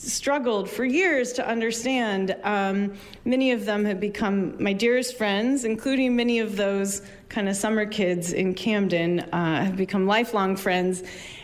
[0.00, 2.34] struggled for years to understand.
[2.42, 2.94] Um,
[3.24, 7.84] many of them have become my dearest friends, including many of those kind of summer
[7.84, 11.02] kids in Camden, uh, have become lifelong friends.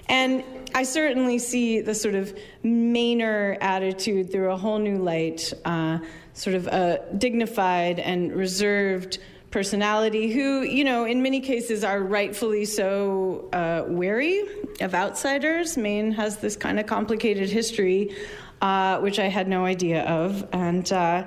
[0.08, 0.42] And
[0.74, 5.98] I certainly see the sort of Mainer attitude through a whole new light, uh,
[6.32, 9.18] sort of a dignified and reserved
[9.50, 14.42] personality who, you know, in many cases are rightfully so uh, wary
[14.80, 15.76] of outsiders.
[15.76, 18.14] Maine has this kind of complicated history
[18.60, 20.46] uh, which I had no idea of.
[20.52, 21.26] And, uh,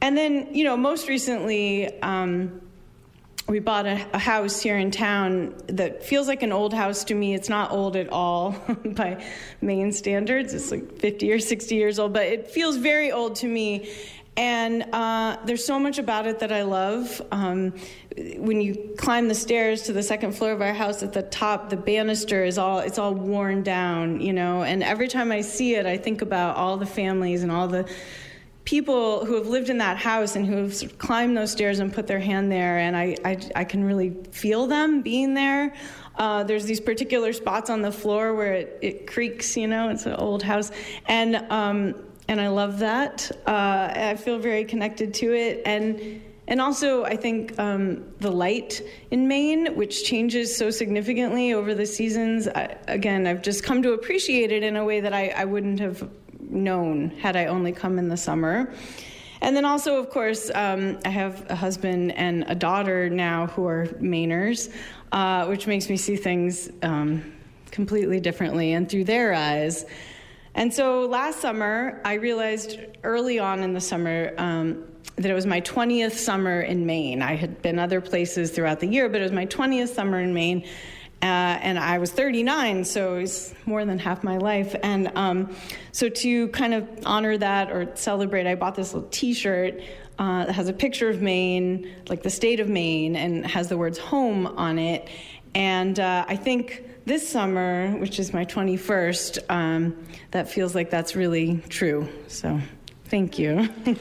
[0.00, 2.60] and then, you know, most recently, um,
[3.48, 7.14] we bought a, a, house here in town that feels like an old house to
[7.14, 7.34] me.
[7.34, 8.52] It's not old at all
[8.84, 9.24] by
[9.60, 10.54] Maine standards.
[10.54, 13.92] It's like 50 or 60 years old, but it feels very old to me.
[14.36, 17.20] And uh, there's so much about it that I love.
[17.30, 17.74] Um,
[18.36, 21.70] when you climb the stairs to the second floor of our house at the top
[21.70, 25.76] the banister is all it's all worn down you know and every time i see
[25.76, 27.88] it i think about all the families and all the
[28.64, 31.78] people who have lived in that house and who have sort of climbed those stairs
[31.78, 35.72] and put their hand there and i i, I can really feel them being there
[36.16, 40.04] Uh, there's these particular spots on the floor where it, it creaks, you know, it's
[40.04, 40.70] an old house.
[41.06, 41.94] And, um,
[42.28, 43.30] and I love that.
[43.46, 45.62] Uh, I feel very connected to it.
[45.66, 51.74] And, and also, I think um, the light in Maine, which changes so significantly over
[51.74, 55.28] the seasons, I, again, I've just come to appreciate it in a way that I,
[55.28, 56.08] I wouldn't have
[56.40, 58.72] known had I only come in the summer.
[59.40, 63.66] And then also, of course, um, I have a husband and a daughter now who
[63.66, 64.72] are Mainers,
[65.10, 67.32] uh, which makes me see things um,
[67.72, 69.84] completely differently and through their eyes.
[70.54, 74.84] And so last summer, I realized early on in the summer um,
[75.16, 77.22] that it was my 20th summer in Maine.
[77.22, 80.34] I had been other places throughout the year, but it was my 20th summer in
[80.34, 80.64] Maine.
[81.22, 84.74] Uh, and I was 39, so it was more than half my life.
[84.82, 85.54] And um,
[85.92, 89.80] so, to kind of honor that or celebrate, I bought this little t shirt
[90.18, 93.76] uh, that has a picture of Maine, like the state of Maine, and has the
[93.76, 95.08] words home on it.
[95.54, 99.96] And uh, I think this summer, which is my 21st, um,
[100.30, 102.08] that feels like that's really true.
[102.28, 102.60] So,
[103.06, 103.68] thank you.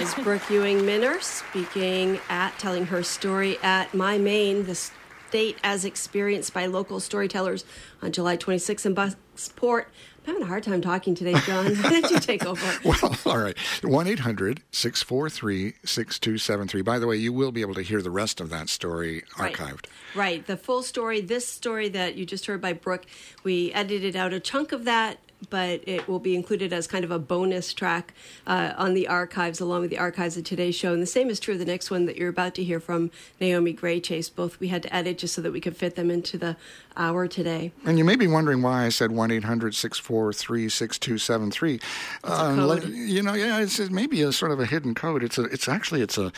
[0.00, 5.84] is Brooke Ewing Minner speaking at, telling her story at My Maine, the state as
[5.84, 7.64] experienced by local storytellers
[8.00, 9.86] on July 26th in Bucksport.
[10.28, 11.74] I'm having a hard time talking today, John.
[11.76, 12.78] Why don't you take over?
[12.84, 13.56] well, all right.
[13.82, 16.82] 1 800 643 6273.
[16.82, 19.86] By the way, you will be able to hear the rest of that story archived.
[19.86, 19.86] Right.
[20.14, 20.46] right.
[20.46, 23.06] The full story, this story that you just heard by Brooke,
[23.42, 25.18] we edited out a chunk of that
[25.50, 28.14] but it will be included as kind of a bonus track
[28.46, 30.92] uh, on the archives, along with the archives of today's show.
[30.92, 33.10] And the same is true of the next one that you're about to hear from
[33.40, 34.34] Naomi Graychase.
[34.34, 36.56] Both we had to edit just so that we could fit them into the
[36.96, 37.72] hour today.
[37.84, 41.80] And you may be wondering why I said 1 800 643 6273.
[42.24, 45.22] Uh, you know, yeah, it's maybe a sort of a hidden code.
[45.22, 46.32] It's a, it's actually it's a,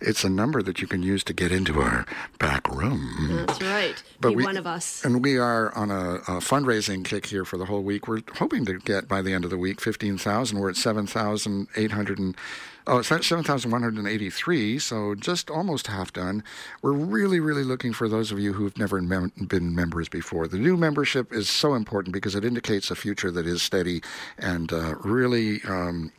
[0.00, 2.06] it's a number that you can use to get into our
[2.38, 3.44] back room.
[3.46, 4.02] That's right.
[4.20, 5.04] But be we, one of us.
[5.04, 8.08] And we are on a, a fundraising kick here for the whole week.
[8.08, 10.56] We're hoping to get by the end of the week 15,000.
[10.56, 12.36] We're at 7,800
[12.88, 16.44] Oh, it's 7,183, so just almost half done.
[16.82, 20.46] We're really, really looking for those of you who've never mem- been members before.
[20.46, 24.02] The new membership is so important because it indicates a future that is steady
[24.38, 26.12] and uh, really um,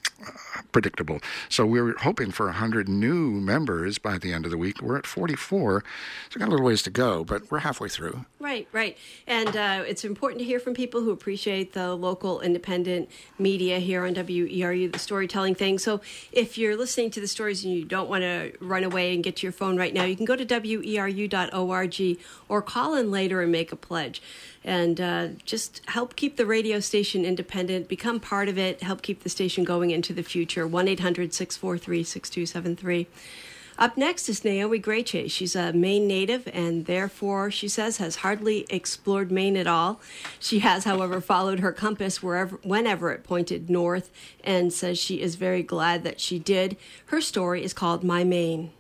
[0.78, 1.20] predictable.
[1.50, 4.80] So we're hoping for 100 new members by the end of the week.
[4.80, 8.26] We're at 44, so we've got a little ways to go, but we're halfway through.
[8.40, 8.96] Right, right.
[9.26, 13.10] And uh, it's important to hear from people who appreciate the local independent
[13.40, 15.80] media here on WERU, the storytelling thing.
[15.80, 16.00] So
[16.32, 19.38] if you're listening to the stories and you don't want to run away and get
[19.38, 23.52] to your phone right now, you can go to weru.org or call in later and
[23.52, 24.22] make a pledge
[24.68, 29.24] and uh, just help keep the radio station independent, become part of it, help keep
[29.24, 30.68] the station going into the future.
[30.68, 33.08] 1 800 643 6273.
[33.80, 35.32] Up next is Naomi Graychase.
[35.32, 40.02] She's a Maine native and therefore, she says, has hardly explored Maine at all.
[40.38, 44.12] She has, however, followed her compass wherever, whenever it pointed north
[44.44, 46.76] and says she is very glad that she did.
[47.06, 48.72] Her story is called My Maine.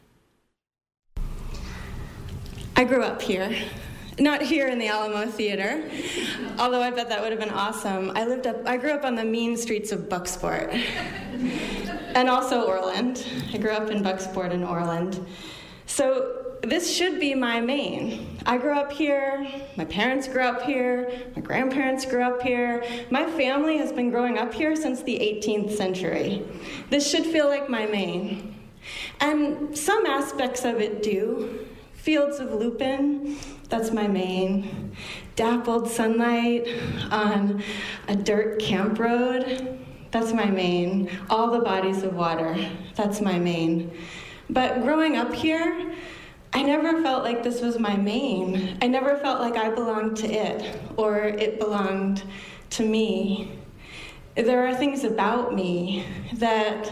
[2.75, 3.55] I grew up here.
[4.19, 5.83] Not here in the Alamo Theater,
[6.57, 8.11] although I bet that would have been awesome.
[8.15, 10.73] I lived up, I grew up on the mean streets of Bucksport,
[12.15, 13.27] and also Orland.
[13.53, 15.23] I grew up in Bucksport and Orland.
[15.85, 18.39] So this should be my Maine.
[18.47, 22.83] I grew up here, my parents grew up here, my grandparents grew up here.
[23.11, 26.43] My family has been growing up here since the 18th century.
[26.89, 28.55] This should feel like my Maine.
[29.19, 31.67] And some aspects of it do.
[31.93, 33.37] Fields of lupin,
[33.69, 34.95] that's my Maine.
[35.35, 36.67] Dappled sunlight
[37.11, 37.61] on
[38.07, 39.79] a dirt camp road.
[40.11, 41.09] That's my Maine.
[41.29, 42.55] All the bodies of water.
[42.95, 43.91] That's my Maine.
[44.49, 45.93] But growing up here,
[46.53, 48.77] I never felt like this was my Maine.
[48.81, 52.23] I never felt like I belonged to it or it belonged
[52.71, 53.59] to me.
[54.35, 56.91] There are things about me that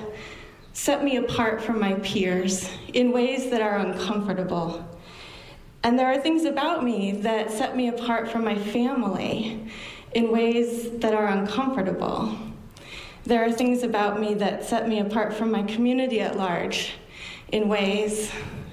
[0.73, 4.85] set me apart from my peers in ways that are uncomfortable.
[5.85, 9.63] And there are things about me that set me apart from my family
[10.15, 12.35] in ways that are uncomfortable.
[13.23, 16.93] There are things about me that set me apart from my community at large
[17.51, 18.31] in ways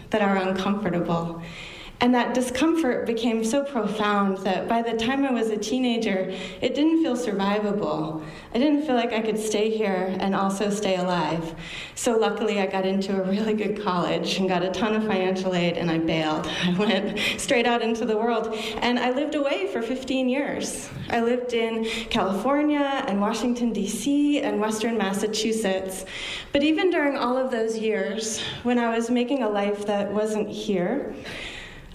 [0.09, 1.43] that are uncomfortable.
[2.03, 6.75] And that discomfort became so profound that by the time I was a teenager, it
[6.75, 8.25] didn't feel survivable.
[8.53, 11.55] I didn't feel like I could stay here and also stay alive.
[11.95, 15.55] So luckily, I got into a really good college and got a ton of financial
[15.55, 16.49] aid, and I bailed.
[16.65, 18.53] I went straight out into the world.
[18.79, 20.91] And I lived away for 15 years.
[21.09, 26.05] I lived in California and Washington, D.C., and Western Massachusetts.
[26.53, 30.49] But even during all of those years, when I was making a life that wasn't
[30.49, 31.15] here,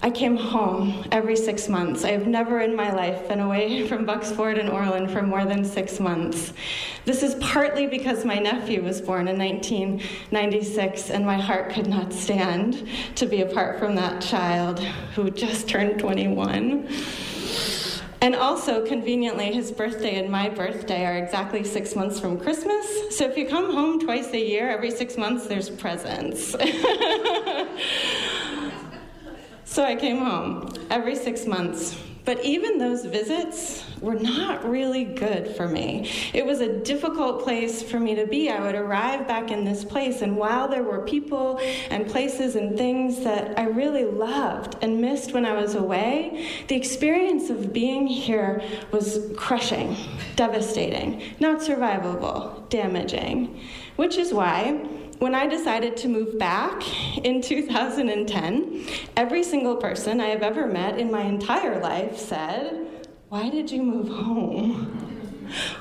[0.00, 2.04] I came home every six months.
[2.04, 5.64] I have never in my life been away from Bucksport and Orland for more than
[5.64, 6.52] six months.
[7.04, 12.12] This is partly because my nephew was born in 1996 and my heart could not
[12.12, 12.86] stand
[13.16, 14.78] to be apart from that child
[15.16, 16.88] who just turned 21.
[18.20, 23.16] And also, conveniently, his birthday and my birthday are exactly six months from Christmas.
[23.16, 26.56] So if you come home twice a year, every six months, there's presents.
[29.68, 31.94] So I came home every six months.
[32.24, 36.10] But even those visits were not really good for me.
[36.34, 38.50] It was a difficult place for me to be.
[38.50, 41.58] I would arrive back in this place, and while there were people
[41.90, 46.76] and places and things that I really loved and missed when I was away, the
[46.76, 49.96] experience of being here was crushing,
[50.36, 53.60] devastating, not survivable, damaging.
[53.96, 54.86] Which is why
[55.18, 56.82] when I decided to move back
[57.24, 63.50] in 2010, every single person I have ever met in my entire life said, Why
[63.50, 65.17] did you move home?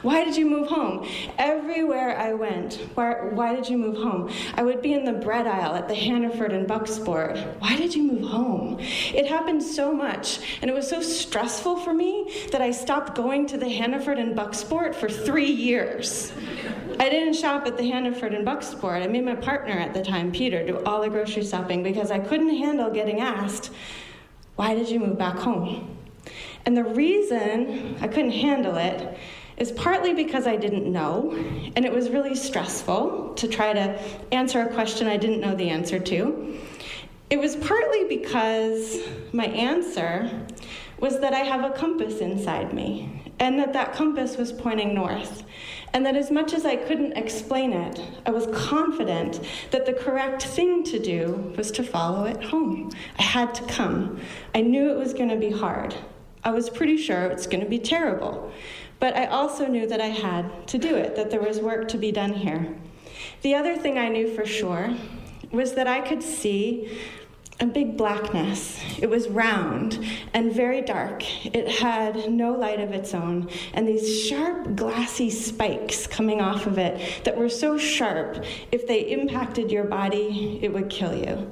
[0.02, 1.08] Why did you move home?
[1.38, 4.32] Everywhere I went, why, why did you move home?
[4.56, 7.60] I would be in the bread aisle at the Hannaford and Bucksport.
[7.60, 8.80] Why did you move home?
[8.80, 13.48] It happened so much, and it was so stressful for me that I stopped going
[13.48, 16.34] to the Hannaford and Bucksport for three years.
[17.00, 19.04] I didn't shop at the Hannaford and Bucksport.
[19.04, 22.20] I made my partner at the time, Peter, do all the grocery shopping because I
[22.20, 23.72] couldn't handle getting asked,
[24.56, 25.98] Why did you move back home?
[26.66, 29.18] And the reason I couldn't handle it
[29.58, 31.32] is partly because I didn't know,
[31.76, 34.00] and it was really stressful to try to
[34.32, 36.60] answer a question I didn't know the answer to.
[37.30, 39.00] It was partly because
[39.34, 40.30] my answer
[41.00, 45.44] was that I have a compass inside me, and that that compass was pointing north
[45.94, 49.40] and that as much as I couldn't explain it, I was confident
[49.72, 52.92] that the correct thing to do was to follow it home.
[53.18, 54.20] I had to come.
[54.54, 55.96] I knew it was going to be hard.
[56.44, 58.52] I was pretty sure it was going to be terrible.
[59.00, 61.98] But I also knew that I had to do it, that there was work to
[61.98, 62.76] be done here.
[63.42, 64.96] The other thing I knew for sure
[65.52, 67.00] was that I could see
[67.60, 68.80] a big blackness.
[69.00, 71.24] It was round and very dark.
[71.46, 76.78] It had no light of its own, and these sharp, glassy spikes coming off of
[76.78, 81.52] it that were so sharp, if they impacted your body, it would kill you.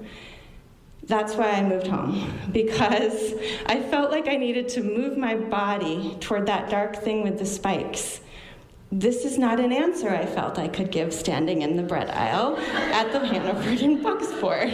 [1.07, 3.33] That's why I moved home, because
[3.67, 7.45] I felt like I needed to move my body toward that dark thing with the
[7.45, 8.21] spikes.
[8.91, 12.57] This is not an answer I felt I could give standing in the bread aisle
[12.91, 14.71] at the Hannaford and Bucksport.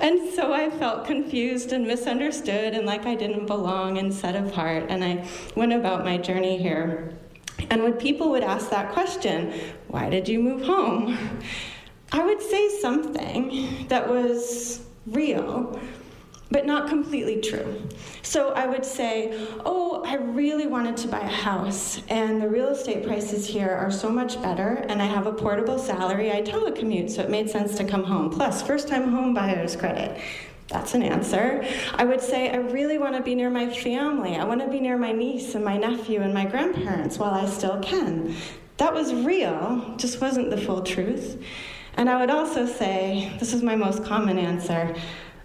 [0.00, 4.86] And so I felt confused and misunderstood and like I didn't belong and set apart.
[4.88, 5.26] And I
[5.56, 7.12] went about my journey here.
[7.70, 9.52] And when people would ask that question,
[9.88, 11.18] why did you move home?
[12.12, 15.78] I would say something that was real
[16.50, 17.82] but not completely true.
[18.22, 22.68] So I would say, Oh, I really wanted to buy a house, and the real
[22.68, 26.32] estate prices here are so much better, and I have a portable salary.
[26.32, 28.30] I telecommute, so it made sense to come home.
[28.30, 30.20] Plus, first time home buyer's credit.
[30.68, 31.64] That's an answer.
[31.94, 34.36] I would say, I really want to be near my family.
[34.36, 37.46] I want to be near my niece and my nephew and my grandparents while I
[37.46, 38.34] still can.
[38.76, 41.42] That was real, just wasn't the full truth.
[41.94, 44.94] And I would also say, this is my most common answer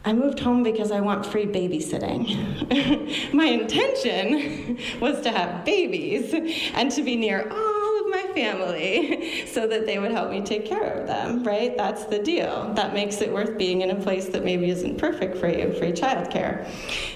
[0.06, 3.34] I moved home because I want free babysitting.
[3.34, 6.34] my intention was to have babies
[6.74, 10.66] and to be near all of my family so that they would help me take
[10.66, 11.78] care of them, right?
[11.78, 12.74] That's the deal.
[12.74, 15.94] That makes it worth being in a place that maybe isn't perfect for you, free
[15.94, 16.68] childcare.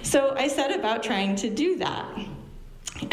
[0.02, 2.18] So I set about trying to do that.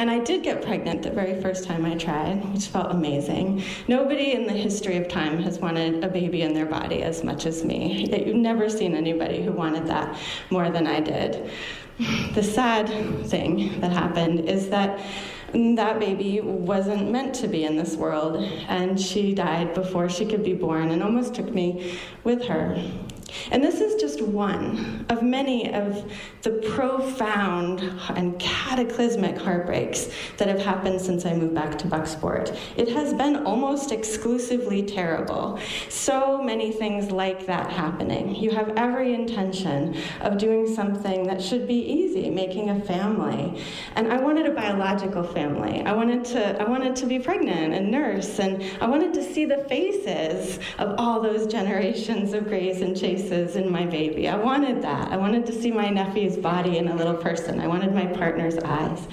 [0.05, 3.63] And I did get pregnant the very first time I tried, which felt amazing.
[3.89, 7.47] Nobody in the history of time has wanted a baby in their body as much
[7.47, 8.07] as me.
[8.15, 10.15] You've never seen anybody who wanted that
[10.51, 11.51] more than I did.
[12.35, 12.87] The sad
[13.29, 15.01] thing that happened is that
[15.55, 20.45] that baby wasn't meant to be in this world, and she died before she could
[20.45, 22.77] be born and almost took me with her.
[23.51, 26.11] And this is just one of many of
[26.43, 27.80] the profound
[28.11, 32.57] and cataclysmic heartbreaks that have happened since I moved back to Bucksport.
[32.76, 35.59] It has been almost exclusively terrible.
[35.89, 38.35] So many things like that happening.
[38.35, 43.62] You have every intention of doing something that should be easy, making a family.
[43.97, 45.82] And I wanted a biological family.
[45.82, 49.45] I wanted to I wanted to be pregnant and nurse and I wanted to see
[49.45, 54.29] the faces of all those generations of Grays and Chase in my baby.
[54.29, 55.12] I wanted that.
[55.12, 57.61] I wanted to see my nephew's body in a little person.
[57.61, 59.07] I wanted my partner's eyes.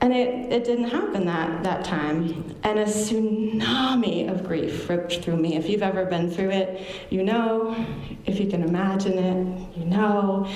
[0.00, 2.54] And it, it didn't happen that, that time.
[2.62, 5.56] And a tsunami of grief ripped through me.
[5.56, 7.74] If you've ever been through it, you know.
[8.26, 10.48] If you can imagine it, you know.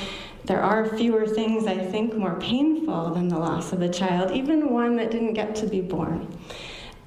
[0.45, 4.71] There are fewer things, I think, more painful than the loss of a child, even
[4.71, 6.27] one that didn't get to be born.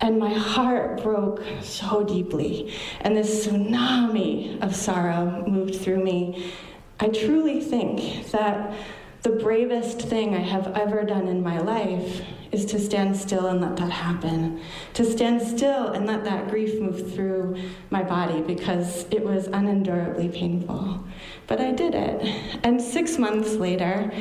[0.04, 6.52] And my heart broke so deeply, and this tsunami of sorrow moved through me.
[7.00, 8.76] I truly think that
[9.22, 13.62] the bravest thing I have ever done in my life is to stand still and
[13.62, 14.60] let that happen.
[14.96, 17.56] To stand still and let that grief move through
[17.90, 21.02] my body because it was unendurably painful.
[21.48, 22.60] But I did it.
[22.66, 24.12] And six months later,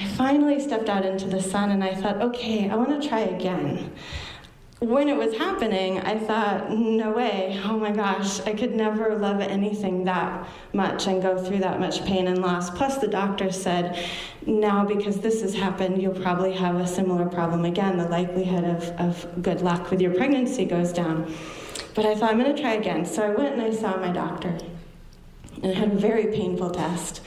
[0.00, 3.20] I finally stepped out into the sun and I thought, okay, I want to try
[3.20, 3.92] again
[4.80, 9.40] when it was happening, I thought, no way, oh my gosh, I could never love
[9.40, 12.70] anything that much and go through that much pain and loss.
[12.70, 13.98] Plus, the doctor said,
[14.46, 17.98] now because this has happened, you'll probably have a similar problem again.
[17.98, 21.34] The likelihood of, of good luck with your pregnancy goes down.
[21.96, 23.04] But I thought, I'm going to try again.
[23.04, 24.56] So I went and I saw my doctor
[25.62, 27.20] and I had a very painful test.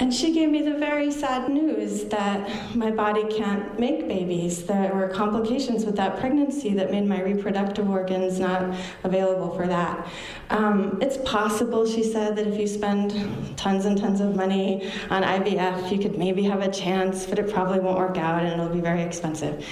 [0.00, 4.64] And she gave me the very sad news that my body can't make babies.
[4.64, 10.06] There were complications with that pregnancy that made my reproductive organs not available for that.
[10.50, 15.24] Um, it's possible, she said, that if you spend tons and tons of money on
[15.24, 18.72] IVF, you could maybe have a chance, but it probably won't work out and it'll
[18.72, 19.66] be very expensive.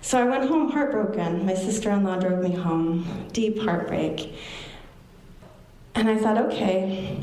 [0.00, 1.46] So I went home heartbroken.
[1.46, 4.34] My sister in law drove me home, deep heartbreak.
[5.94, 7.22] And I thought, okay,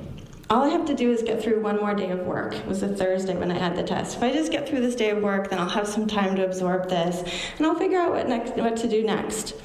[0.50, 2.54] all I have to do is get through one more day of work.
[2.54, 4.18] It was a Thursday when I had the test.
[4.18, 6.46] If I just get through this day of work, then I'll have some time to
[6.46, 7.24] absorb this,
[7.58, 9.56] and I'll figure out what next, what to do next.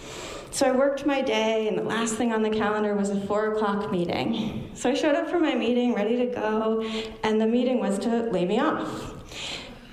[0.53, 3.53] So I worked my day, and the last thing on the calendar was a four
[3.53, 4.70] o'clock meeting.
[4.74, 6.83] So I showed up for my meeting, ready to go,
[7.22, 9.20] and the meeting was to lay me off.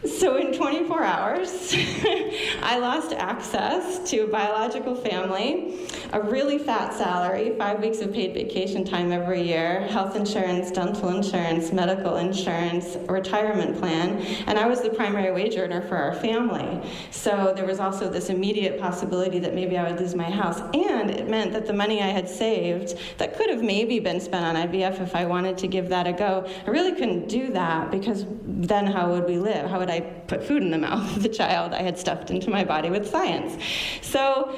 [0.06, 1.74] So, in 24 hours,
[2.62, 8.36] I lost access to a biological family, a really fat salary, five weeks of paid
[8.36, 14.82] vacation time every year, health insurance, dental insurance, medical insurance, retirement plan, and I was
[14.82, 16.88] the primary wage earner for our family.
[17.10, 20.60] So, there was also this immediate possibility that maybe I would lose my house.
[20.76, 24.46] And it meant that the money I had saved, that could have maybe been spent
[24.46, 27.90] on IVF if I wanted to give that a go, I really couldn't do that
[27.90, 29.70] because then how would we live?
[29.70, 32.50] How would I put food in the mouth of the child I had stuffed into
[32.50, 33.62] my body with science.
[34.02, 34.56] So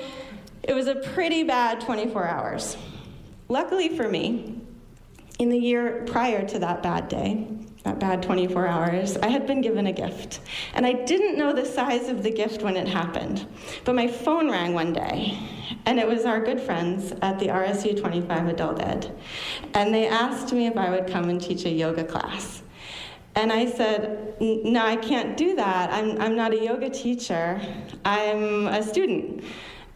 [0.63, 2.77] it was a pretty bad 24 hours.
[3.47, 4.61] Luckily for me,
[5.39, 7.47] in the year prior to that bad day,
[7.84, 10.41] that bad 24 hours, I had been given a gift.
[10.73, 13.47] And I didn't know the size of the gift when it happened.
[13.86, 15.39] But my phone rang one day,
[15.86, 19.17] and it was our good friends at the RSU 25 Adult Ed.
[19.73, 22.59] And they asked me if I would come and teach a yoga class.
[23.39, 25.93] And I said, No, I can't do that.
[25.93, 27.61] I'm, I'm not a yoga teacher,
[28.03, 29.45] I'm a student.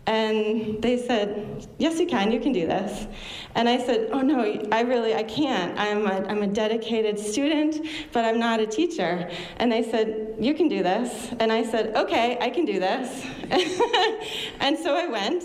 [0.05, 3.07] And they said, Yes, you can, you can do this.
[3.55, 4.41] And I said, Oh, no,
[4.71, 5.79] I really, I can't.
[5.79, 9.31] I'm a, I'm a dedicated student, but I'm not a teacher.
[9.57, 11.31] And they said, You can do this.
[11.39, 13.25] And I said, Okay, I can do this.
[14.59, 15.43] and so I went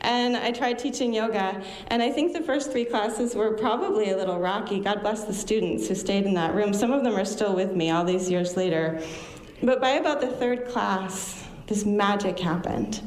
[0.00, 1.62] and I tried teaching yoga.
[1.86, 4.80] And I think the first three classes were probably a little rocky.
[4.80, 6.74] God bless the students who stayed in that room.
[6.74, 9.00] Some of them are still with me all these years later.
[9.62, 13.02] But by about the third class, this magic happened.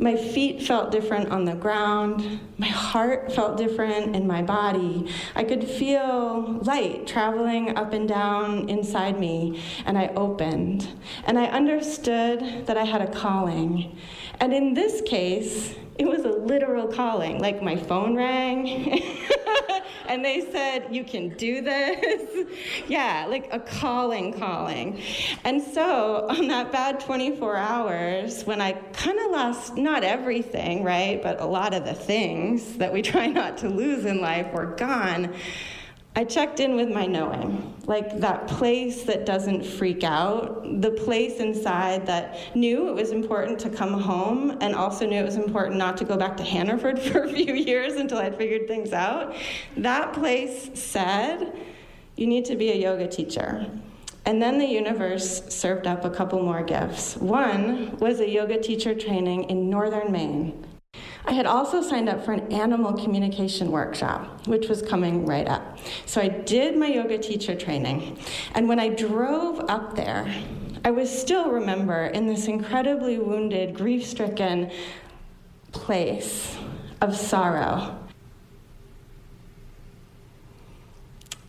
[0.00, 2.38] My feet felt different on the ground.
[2.56, 5.08] My heart felt different in my body.
[5.34, 10.88] I could feel light traveling up and down inside me, and I opened.
[11.24, 13.98] And I understood that I had a calling.
[14.40, 17.40] And in this case, it was a literal calling.
[17.40, 18.68] Like my phone rang
[20.06, 22.48] and they said, You can do this.
[22.88, 25.02] yeah, like a calling, calling.
[25.44, 31.20] And so on that bad 24 hours, when I kind of lost not everything, right,
[31.20, 34.66] but a lot of the things that we try not to lose in life were
[34.66, 35.34] gone.
[36.16, 41.38] I checked in with my knowing, like that place that doesn't freak out, the place
[41.38, 45.76] inside that knew it was important to come home and also knew it was important
[45.76, 49.36] not to go back to Hannaford for a few years until I'd figured things out.
[49.76, 51.56] That place said,
[52.16, 53.70] You need to be a yoga teacher.
[54.28, 57.16] And then the universe served up a couple more gifts.
[57.16, 60.67] One was a yoga teacher training in northern Maine.
[61.28, 65.78] I had also signed up for an animal communication workshop, which was coming right up.
[66.06, 68.18] So I did my yoga teacher training.
[68.54, 70.26] And when I drove up there,
[70.86, 74.70] I was still remember in this incredibly wounded, grief stricken
[75.72, 76.56] place
[77.02, 77.98] of sorrow.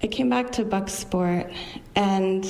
[0.03, 1.55] I came back to Bucksport
[1.95, 2.45] and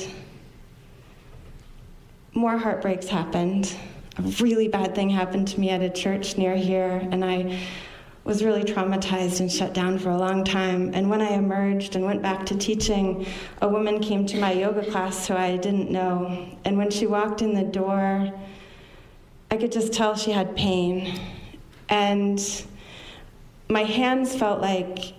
[2.34, 3.72] more heartbreaks happened.
[4.18, 7.60] A really bad thing happened to me at a church near here, and I
[8.24, 10.92] was really traumatized and shut down for a long time.
[10.94, 13.26] And when I emerged and went back to teaching,
[13.62, 16.46] a woman came to my yoga class who I didn't know.
[16.64, 18.30] And when she walked in the door,
[19.50, 21.18] I could just tell she had pain.
[21.88, 22.40] And
[23.68, 25.14] my hands felt like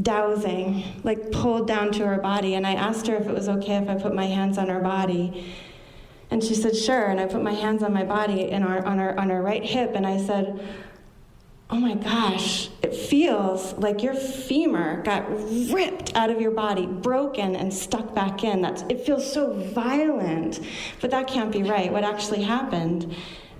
[0.00, 2.54] dowsing, like pulled down to her body.
[2.54, 4.80] And I asked her if it was okay if I put my hands on her
[4.80, 5.52] body.
[6.34, 7.04] And she said, sure.
[7.04, 9.92] And I put my hands on my body and on, her, on her right hip.
[9.94, 10.66] And I said,
[11.70, 15.30] oh my gosh, it feels like your femur got
[15.70, 18.62] ripped out of your body, broken and stuck back in.
[18.62, 20.58] That's, it feels so violent.
[21.00, 21.92] But that can't be right.
[21.92, 23.14] What actually happened?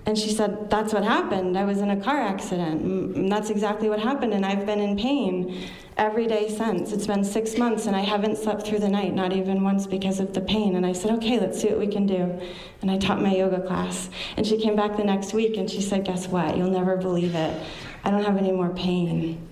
[0.05, 1.57] And she said, That's what happened.
[1.57, 2.81] I was in a car accident.
[2.81, 4.33] And that's exactly what happened.
[4.33, 5.65] And I've been in pain
[5.97, 6.91] every day since.
[6.91, 10.19] It's been six months and I haven't slept through the night, not even once because
[10.19, 10.75] of the pain.
[10.75, 12.39] And I said, Okay, let's see what we can do.
[12.81, 14.09] And I taught my yoga class.
[14.37, 16.57] And she came back the next week and she said, Guess what?
[16.57, 17.61] You'll never believe it.
[18.03, 19.47] I don't have any more pain.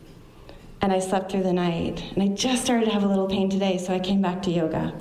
[0.81, 2.03] And I slept through the night.
[2.13, 4.51] And I just started to have a little pain today, so I came back to
[4.51, 4.93] yoga.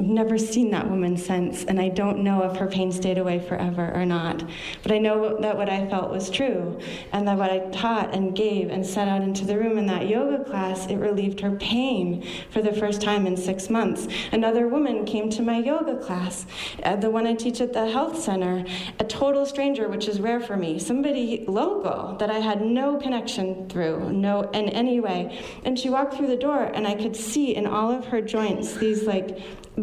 [0.00, 3.38] I've never seen that woman since, and I don't know if her pain stayed away
[3.38, 4.42] forever or not.
[4.82, 6.80] But I know that what I felt was true,
[7.12, 10.08] and that what I taught and gave and set out into the room in that
[10.08, 14.08] yoga class, it relieved her pain for the first time in six months.
[14.32, 16.46] Another woman came to my yoga class,
[16.82, 18.64] uh, the one I teach at the health center,
[19.00, 23.68] a total stranger, which is rare for me, somebody local that I had no connection
[23.68, 25.44] through, no in any way.
[25.62, 28.76] And she walked through the door, and I could see in all of her joints
[28.76, 29.38] these like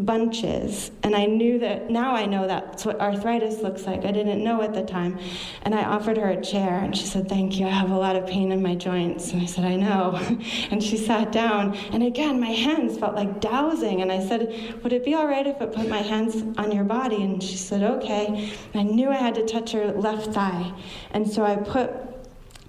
[0.08, 0.90] bunches.
[1.02, 4.06] And I knew that, now I know that's what arthritis looks like.
[4.06, 5.18] I didn't know at the time.
[5.64, 8.16] And I offered her a chair, and she said, Thank you, I have a lot
[8.16, 9.32] of pain in my joints.
[9.32, 10.18] And I said, I know.
[10.70, 14.00] and she sat down, and again, my hands felt like dowsing.
[14.00, 16.84] And I said, Would it be all right if I put my hands on your
[16.84, 17.22] body?
[17.22, 18.50] And she said, Okay.
[18.72, 20.72] And I knew I had to touch her left thigh.
[21.10, 21.92] And so I put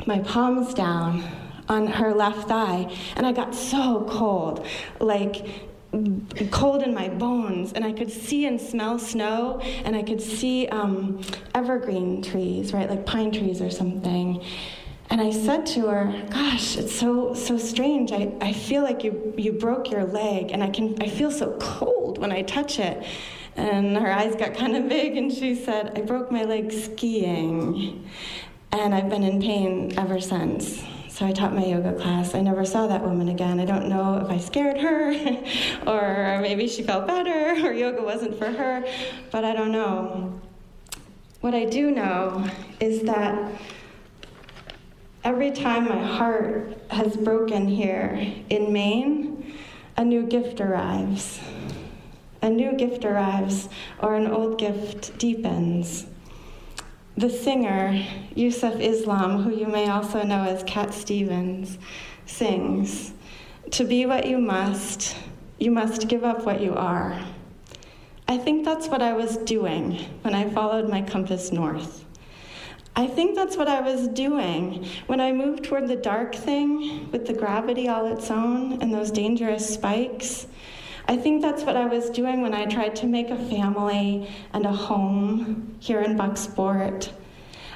[0.06, 1.24] my palms down
[1.70, 4.66] on her left thigh and I got so cold
[5.00, 5.46] like
[6.52, 10.68] cold in my bones, and I could see and smell snow, and I could see
[10.68, 11.22] um,
[11.56, 14.44] evergreen trees, right, like pine trees or something.
[15.10, 18.12] And I said to her, "Gosh, it's so so strange.
[18.12, 21.58] I, I feel like you you broke your leg, and I can I feel so
[21.60, 23.04] cold when I touch it."
[23.56, 28.08] And her eyes got kind of big, and she said, "I broke my leg skiing,
[28.72, 30.84] and I've been in pain ever since."
[31.20, 32.34] So I taught my yoga class.
[32.34, 33.60] I never saw that woman again.
[33.60, 35.12] I don't know if I scared her
[35.86, 38.86] or maybe she felt better or yoga wasn't for her,
[39.30, 40.40] but I don't know.
[41.42, 42.50] What I do know
[42.80, 43.52] is that
[45.26, 49.58] every time my heart has broken here in Maine,
[49.98, 51.42] a new gift arrives.
[52.42, 53.68] A new gift arrives,
[54.00, 56.06] or an old gift deepens.
[57.20, 58.02] The singer,
[58.34, 61.78] Yusuf Islam, who you may also know as Cat Stevens,
[62.26, 63.12] sings
[63.72, 65.18] To be what you must,
[65.58, 67.22] you must give up what you are.
[68.30, 72.06] I think that's what I was doing when I followed my compass north.
[72.96, 77.28] I think that's what I was doing when I moved toward the dark thing with
[77.28, 80.48] the gravity all its own and those dangerous spikes.
[81.10, 84.64] I think that's what I was doing when I tried to make a family and
[84.64, 87.12] a home here in Bucksport.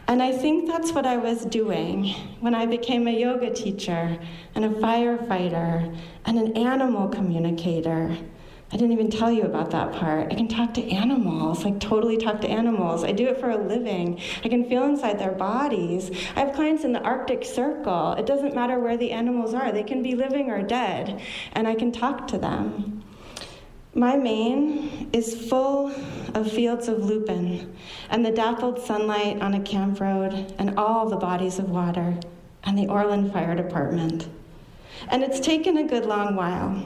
[0.08, 4.20] And I think that's what I was doing when I became a yoga teacher
[4.54, 8.16] and a firefighter and an animal communicator.
[8.72, 10.32] I didn't even tell you about that part.
[10.32, 13.04] I can talk to animals, like totally talk to animals.
[13.04, 14.22] I do it for a living.
[14.44, 16.12] I can feel inside their bodies.
[16.36, 18.14] I have clients in the Arctic Circle.
[18.14, 21.20] It doesn't matter where the animals are, they can be living or dead,
[21.54, 22.93] and I can talk to them.
[23.96, 25.94] My Maine is full
[26.34, 27.76] of fields of lupin
[28.10, 32.18] and the dappled sunlight on a camp road and all the bodies of water
[32.64, 34.28] and the Orland Fire Department.
[35.10, 36.84] And it's taken a good long while.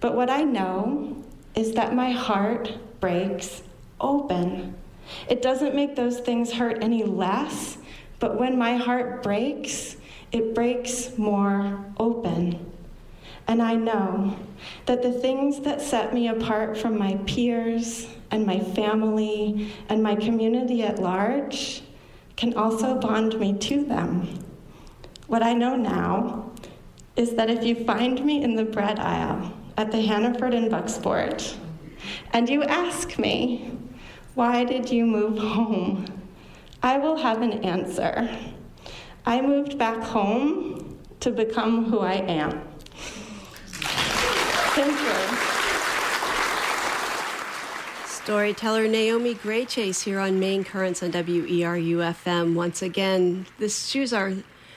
[0.00, 1.16] But what I know
[1.54, 3.62] is that my heart breaks
[3.98, 4.76] open.
[5.30, 7.78] It doesn't make those things hurt any less,
[8.18, 9.96] but when my heart breaks,
[10.30, 12.73] it breaks more open.
[13.46, 14.36] And I know
[14.86, 20.16] that the things that set me apart from my peers and my family and my
[20.16, 21.82] community at large
[22.36, 24.40] can also bond me to them.
[25.26, 26.50] What I know now
[27.16, 31.54] is that if you find me in the bread aisle at the Hannaford in Bucksport
[32.32, 33.70] and you ask me,
[34.34, 36.06] why did you move home?
[36.82, 38.28] I will have an answer.
[39.24, 42.73] I moved back home to become who I am.
[44.74, 45.54] Thank you.
[48.08, 52.54] Storyteller Naomi Graychase here on Maine Currents on WERU FM.
[52.54, 54.32] Once again, this shoes are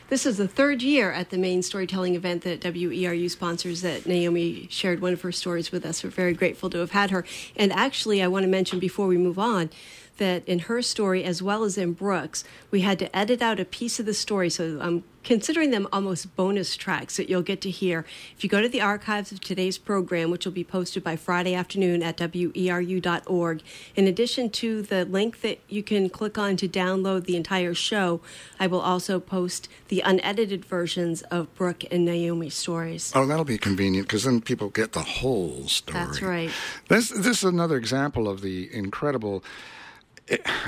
[0.10, 4.68] this is the third year at the Maine storytelling event that WERU sponsors that Naomi
[4.70, 6.04] shared one of her stories with us.
[6.04, 7.26] We're very grateful to have had her.
[7.56, 9.72] And actually, I want to mention before we move on
[10.18, 13.66] that in her story, as well as in Brooke's, we had to edit out a
[13.66, 14.50] piece of the story.
[14.50, 18.06] So I'm considering them almost bonus tracks that you'll get to hear.
[18.38, 21.54] If you go to the archives of today's program, which will be posted by Friday
[21.54, 23.62] afternoon at weru.org,
[23.98, 28.22] in addition to the link that you can click on to download the entire show,
[28.58, 33.12] I will also post the unedited versions of Brooke and Naomi's stories.
[33.14, 36.06] Oh, that'll be convenient because then people get the whole story.
[36.06, 36.52] That's right.
[36.88, 39.44] This, this is another example of the incredible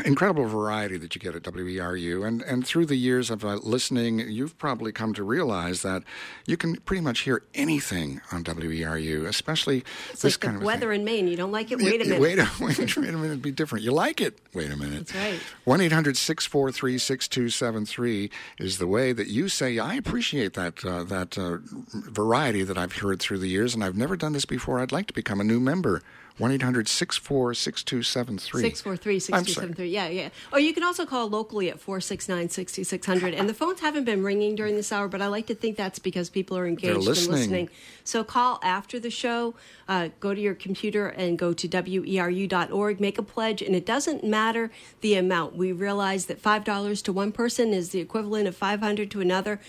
[0.06, 2.26] incredible variety that you get at WERU.
[2.26, 6.04] And, and through the years of uh, listening, you've probably come to realize that
[6.46, 10.66] you can pretty much hear anything on WERU, especially it's this like kind the of
[10.66, 11.02] weather thing.
[11.02, 11.28] in Maine.
[11.28, 11.80] You don't like it?
[11.84, 12.22] Wait a minute.
[12.22, 13.84] Wait a, wait, wait a minute, it'd be different.
[13.84, 14.40] You like it?
[14.54, 15.08] Wait a minute.
[15.08, 15.40] That's right.
[15.66, 21.38] 1 800 643 6273 is the way that you say, I appreciate that, uh, that
[21.38, 21.58] uh,
[21.94, 24.80] variety that I've heard through the years, and I've never done this before.
[24.80, 26.02] I'd like to become a new member.
[26.40, 28.62] 1 800 644 6273.
[28.62, 29.90] 643 6273.
[29.90, 30.30] Yeah, yeah.
[30.54, 33.34] Or you can also call locally at 469 6600.
[33.34, 36.00] And the phones haven't been ringing during this hour, but I like to think that's
[36.00, 37.34] because people are engaged listening.
[37.34, 37.70] and listening.
[38.06, 39.54] So call after the show.
[39.88, 44.24] Uh, go to your computer and go to weru.org, make a pledge, and it doesn't
[44.24, 44.72] matter
[45.02, 45.56] the amount.
[45.56, 49.60] We realize that $5 to one person is the equivalent of 500 to another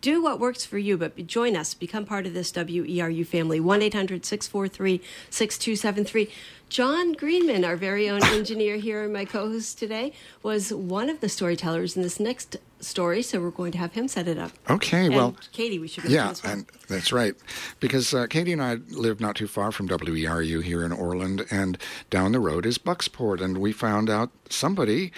[0.00, 1.74] do what works for you, but join us.
[1.74, 3.60] Become part of this WERU family.
[3.60, 6.30] 1 800 643 6273.
[6.68, 11.20] John Greenman, our very own engineer here and my co host today, was one of
[11.20, 14.52] the storytellers in this next story, so we're going to have him set it up.
[14.70, 15.36] Okay, And well.
[15.52, 16.52] Katie, we should Yeah, well.
[16.52, 17.34] and that's right.
[17.80, 21.76] Because uh, Katie and I live not too far from WERU here in Orland, and
[22.08, 23.40] down the road is Bucksport.
[23.40, 25.12] And we found out somebody,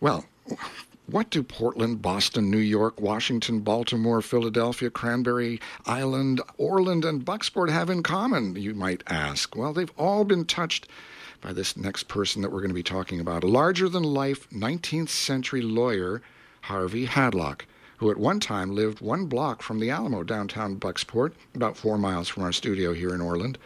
[0.00, 0.24] well,
[1.06, 7.90] what do Portland, Boston, New York, Washington, Baltimore, Philadelphia, Cranberry Island, Orland, and Bucksport have
[7.90, 9.54] in common, you might ask?
[9.56, 10.88] Well, they've all been touched
[11.40, 13.44] by this next person that we're going to be talking about.
[13.44, 16.22] A larger than life 19th century lawyer,
[16.62, 17.62] Harvey Hadlock
[17.98, 22.28] who at one time lived one block from the Alamo downtown Bucksport, about four miles
[22.28, 23.58] from our studio here in Orland.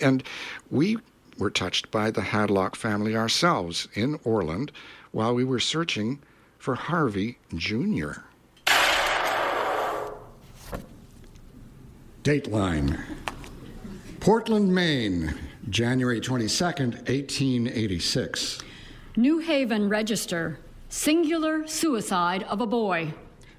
[0.00, 0.22] And
[0.70, 0.98] we
[1.38, 4.72] were touched by the Hadlock family ourselves in Orland
[5.12, 6.18] while we were searching
[6.64, 8.12] for Harvey Jr.
[12.22, 13.04] Dateline
[14.18, 15.34] Portland, Maine,
[15.68, 18.60] January 22nd, 1886.
[19.16, 20.58] New Haven Register.
[20.88, 23.12] Singular suicide of a boy.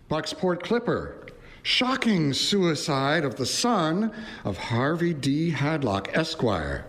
[0.09, 1.27] Bucksport Clipper.
[1.61, 4.11] Shocking suicide of the son
[4.43, 5.51] of Harvey D.
[5.51, 6.85] Hadlock, Esquire.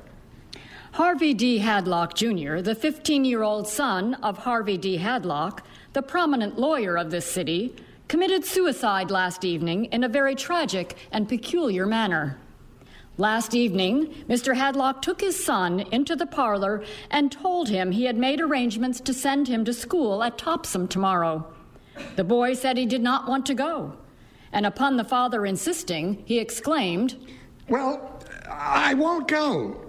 [0.93, 1.59] Harvey D.
[1.59, 4.97] Hadlock Jr., the 15 year old son of Harvey D.
[4.97, 5.61] Hadlock,
[5.97, 7.74] the prominent lawyer of this city,
[8.07, 12.38] committed suicide last evening in a very tragic and peculiar manner.
[13.16, 14.55] Last evening, Mr.
[14.55, 19.14] Hadlock took his son into the parlor and told him he had made arrangements to
[19.14, 21.51] send him to school at Topsham tomorrow.
[22.16, 23.97] The boy said he did not want to go,
[24.53, 27.16] and upon the father insisting, he exclaimed,
[27.70, 29.80] Well, I won't go.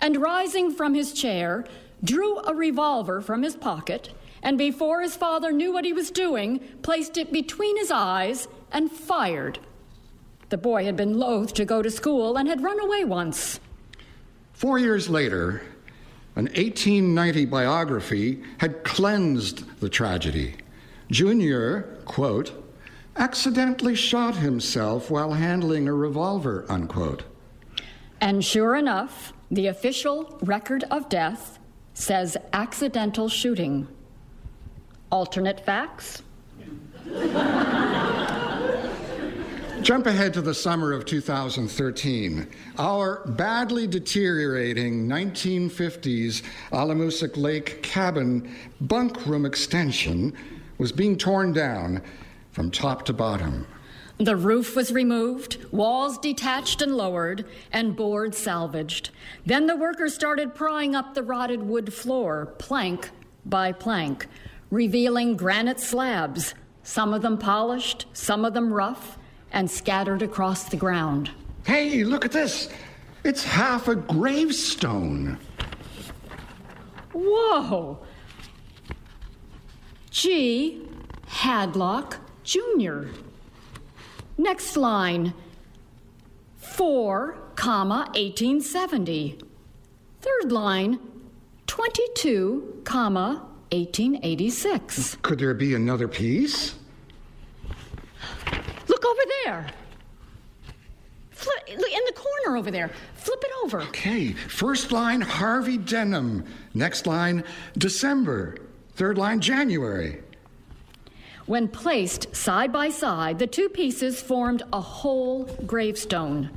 [0.00, 1.64] and rising from his chair,
[2.02, 4.10] drew a revolver from his pocket,
[4.42, 8.90] and before his father knew what he was doing, placed it between his eyes and
[8.90, 9.58] fired.
[10.48, 13.60] The boy had been loath to go to school and had run away once.
[14.52, 15.62] Four years later,
[16.36, 20.56] an 1890 biography had cleansed the tragedy.
[21.10, 22.52] Junior, quote,
[23.16, 27.24] accidentally shot himself while handling a revolver, unquote.
[28.20, 31.58] And sure enough, the official record of death
[31.94, 33.88] says accidental shooting.
[35.10, 36.22] Alternate facts?
[39.82, 42.46] Jump ahead to the summer of 2013.
[42.78, 50.34] Our badly deteriorating 1950s Alamoosook Lake cabin bunk room extension
[50.76, 52.02] was being torn down
[52.52, 53.66] from top to bottom.
[54.18, 59.08] The roof was removed, walls detached and lowered, and boards salvaged.
[59.46, 63.08] Then the workers started prying up the rotted wood floor, plank
[63.46, 64.26] by plank,
[64.70, 69.18] revealing granite slabs, some of them polished, some of them rough,
[69.52, 71.30] and scattered across the ground.
[71.64, 72.68] Hey, look at this!
[73.24, 75.38] It's half a gravestone.
[77.12, 77.98] Whoa!
[80.10, 80.86] G.
[81.28, 83.04] Hadlock Jr.
[84.38, 85.34] Next line
[86.56, 89.38] 4, comma 1870.
[90.20, 90.98] Third line
[91.66, 95.16] 22, comma, 1886.
[95.22, 96.74] Could there be another piece?
[98.88, 99.66] Look over there.
[101.30, 102.90] Flip, in the corner over there.
[103.14, 103.82] Flip it over.
[103.82, 104.32] Okay.
[104.32, 106.44] First line, Harvey Denham.
[106.74, 107.44] Next line,
[107.78, 108.56] December.
[108.94, 110.20] Third line, January.
[111.46, 116.50] When placed side by side, the two pieces formed a whole gravestone.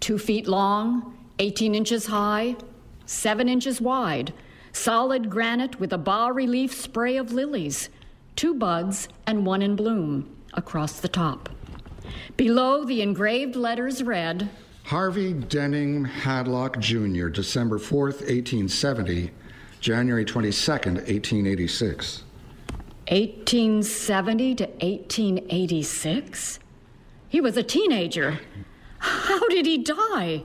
[0.00, 2.56] Two feet long, 18 inches high,
[3.06, 4.32] seven inches wide,
[4.74, 7.88] solid granite with a bas relief spray of lilies,
[8.36, 11.48] two buds and one in bloom across the top.
[12.36, 14.50] Below, the engraved letters read
[14.84, 19.30] Harvey Denning Hadlock Jr., December 4th, 1870,
[19.80, 22.22] January 22nd, 1886.
[23.08, 26.58] 1870 to 1886?
[27.28, 28.40] He was a teenager.
[28.98, 30.42] How did he die?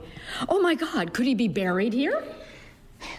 [0.48, 2.22] Oh my God, could he be buried here?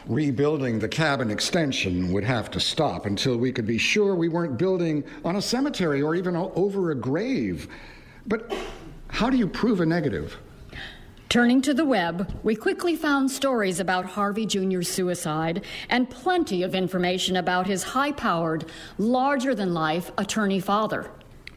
[0.08, 4.58] Rebuilding the cabin extension would have to stop until we could be sure we weren't
[4.58, 7.68] building on a cemetery or even over a grave.
[8.28, 8.54] But
[9.08, 10.38] how do you prove a negative?
[11.30, 16.76] Turning to the web, we quickly found stories about Harvey Jr.'s suicide and plenty of
[16.76, 18.66] information about his high powered,
[18.98, 21.10] larger than life attorney father.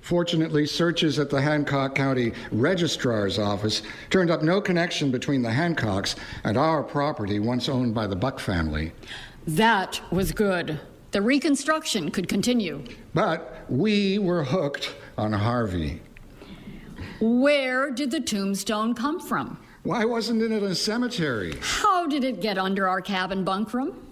[0.05, 3.81] Fortunately, searches at the Hancock County Registrar's Office
[4.11, 8.39] turned up no connection between the Hadlocks and our property once owned by the Buck
[8.39, 8.93] family.
[9.47, 10.79] That was good.
[11.13, 12.85] The reconstruction could continue.
[13.15, 16.03] But we were hooked on Harvey.
[17.19, 19.59] Where did the tombstone come from?
[19.85, 21.55] Why wasn't it in a cemetery?
[21.63, 24.04] How did it get under our cabin bunkroom?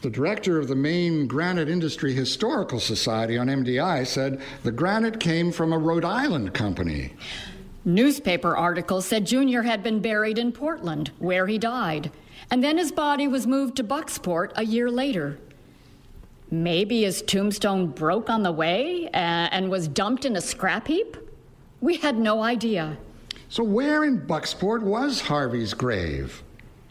[0.00, 5.50] The director of the Maine Granite Industry Historical Society on MDI said the granite came
[5.50, 7.14] from a Rhode Island company.
[7.84, 12.12] Newspaper articles said Junior had been buried in Portland, where he died,
[12.48, 15.36] and then his body was moved to Bucksport a year later.
[16.48, 21.16] Maybe his tombstone broke on the way uh, and was dumped in a scrap heap?
[21.80, 22.96] We had no idea.
[23.48, 26.42] So, where in Bucksport was Harvey's grave?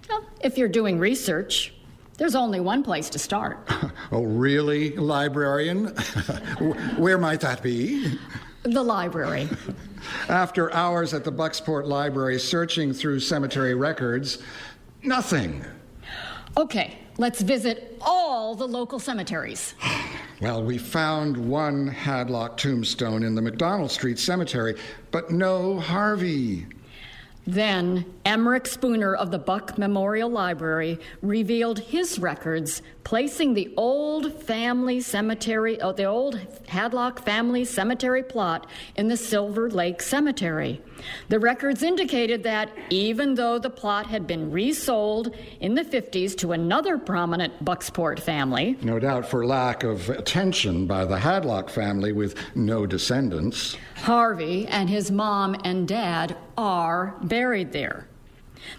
[0.10, 1.74] Well, if you're doing research,
[2.18, 3.68] there's only one place to start.
[4.12, 5.88] oh, really, librarian?
[6.98, 8.18] where might that be?
[8.64, 9.48] The library.
[10.28, 14.40] After hours at the Bucksport Library searching through cemetery records,
[15.04, 15.64] nothing.
[16.58, 19.76] Okay, let's visit all the local cemeteries.
[20.40, 24.76] Well, we found one Hadlock tombstone in the McDonald Street Cemetery,
[25.10, 26.68] but no Harvey.
[27.48, 35.00] Then, Emmerich Spooner of the Buck Memorial Library revealed his records, placing the old family
[35.00, 36.38] cemetery, oh, the old
[36.68, 38.68] Hadlock family cemetery plot
[38.98, 40.82] in the Silver Lake Cemetery.
[41.30, 46.52] The records indicated that even though the plot had been resold in the 50s to
[46.52, 52.36] another prominent Bucksport family, no doubt for lack of attention by the Hadlock family with
[52.56, 57.37] no descendants, Harvey and his mom and dad are buried
[57.72, 58.08] there.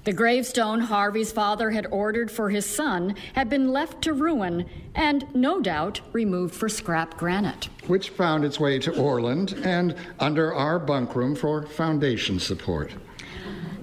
[0.04, 5.24] The gravestone Harvey's father had ordered for his son had been left to ruin and,
[5.34, 7.68] no doubt, removed for scrap granite.
[7.86, 12.92] Which found its way to Orland and under our bunkroom for foundation support.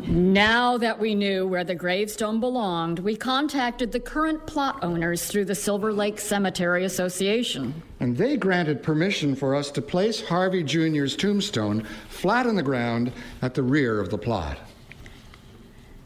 [0.08, 5.46] Now that we knew where the gravestone belonged, we contacted the current plot owners through
[5.46, 7.82] the Silver Lake Cemetery Association.
[8.00, 13.14] And they granted permission for us to place Harvey Jr.'s tombstone flat in the ground
[13.42, 14.60] at the rear of the plot.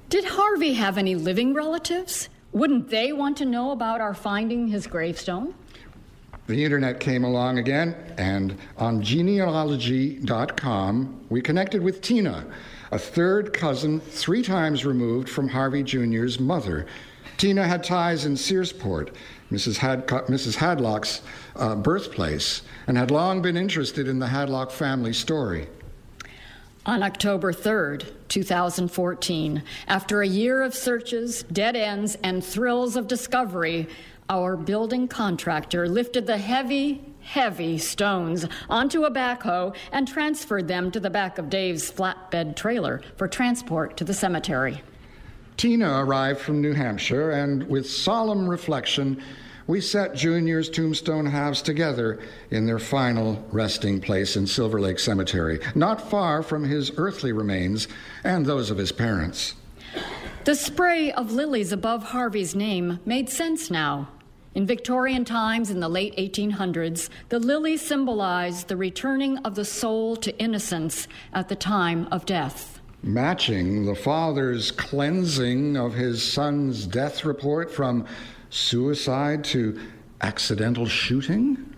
[0.07, 2.29] Did Harvey have any living relatives?
[2.53, 5.53] Wouldn't they want to know about our finding his gravestone?
[6.47, 12.45] The internet came along again, and on genealogy.com, we connected with Tina,
[12.91, 16.85] a third cousin three times removed from Harvey Jr.'s mother.
[17.37, 19.13] Tina had ties in Searsport,
[19.51, 19.77] Mrs.
[19.77, 20.55] Mrs.
[20.55, 21.21] Hadlock's
[21.55, 25.67] uh, birthplace, and had long been interested in the Hadlock family story.
[26.85, 33.87] On October 3rd, 2014, after a year of searches, dead ends, and thrills of discovery,
[34.29, 40.99] our building contractor lifted the heavy, heavy stones onto a backhoe and transferred them to
[40.99, 44.82] the back of Dave's flatbed trailer for transport to the cemetery.
[45.55, 49.21] Tina arrived from New Hampshire, and with solemn reflection,
[49.67, 52.19] we set Junior's tombstone halves together
[52.49, 57.88] in their final resting place in Silver Lake Cemetery, not far from his earthly remains
[58.23, 59.53] and those of his parents.
[60.45, 64.07] The spray of lilies above Harvey's name made sense now.
[64.55, 70.15] In Victorian times in the late 1800s, the lily symbolized the returning of the soul
[70.17, 72.81] to innocence at the time of death.
[73.03, 78.05] Matching the father's cleansing of his son's death report from
[78.49, 79.79] suicide to
[80.21, 81.75] accidental shooting?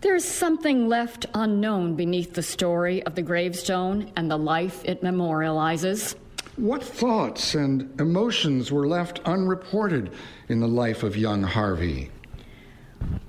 [0.00, 6.14] There's something left unknown beneath the story of the gravestone and the life it memorializes.
[6.56, 10.12] What thoughts and emotions were left unreported
[10.48, 12.10] in the life of young Harvey?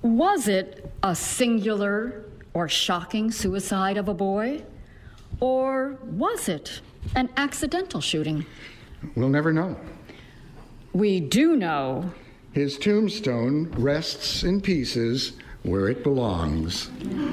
[0.01, 4.63] Was it a singular or shocking suicide of a boy?
[5.39, 6.81] Or was it
[7.15, 8.45] an accidental shooting?
[9.15, 9.77] We'll never know.
[10.91, 12.11] We do know.
[12.51, 16.91] His tombstone rests in pieces where it belongs.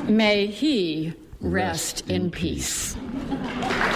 [0.09, 2.95] May he rest, rest in, in, peace.
[2.95, 3.91] peace.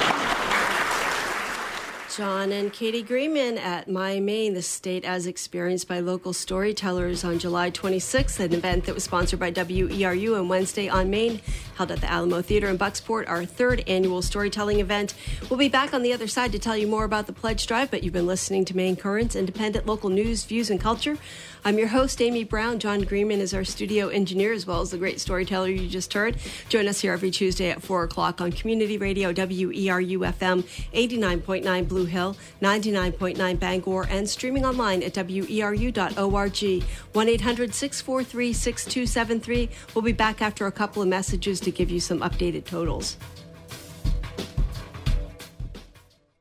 [2.17, 7.41] John and Katie Greenman at My Maine, the state as experienced by local storytellers on
[7.41, 11.41] July 26th, an event that was sponsored by WERU and Wednesday on Maine,
[11.77, 15.15] held at the Alamo Theater in Bucksport, our third annual storytelling event.
[15.51, 17.91] We'll be back on the other side to tell you more about the pledge drive,
[17.91, 21.19] but you've been listening to Maine Currents, independent local news, views, and culture.
[21.67, 22.79] I'm your host, Amy Brown.
[22.79, 26.37] John Greenman is our studio engineer, as well as the great storyteller you just heard.
[26.69, 30.63] Join us here every Tuesday at 4 o'clock on Community Radio WERU FM
[30.93, 36.85] 89.9 Blue Hill, 99.9 Bangor, and streaming online at weru.org.
[37.15, 39.71] 1 800 643 6273.
[39.95, 43.17] We'll be back after a couple of messages to give you some updated totals.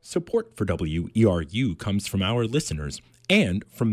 [0.02, 3.92] Support for WERU comes from our listeners and from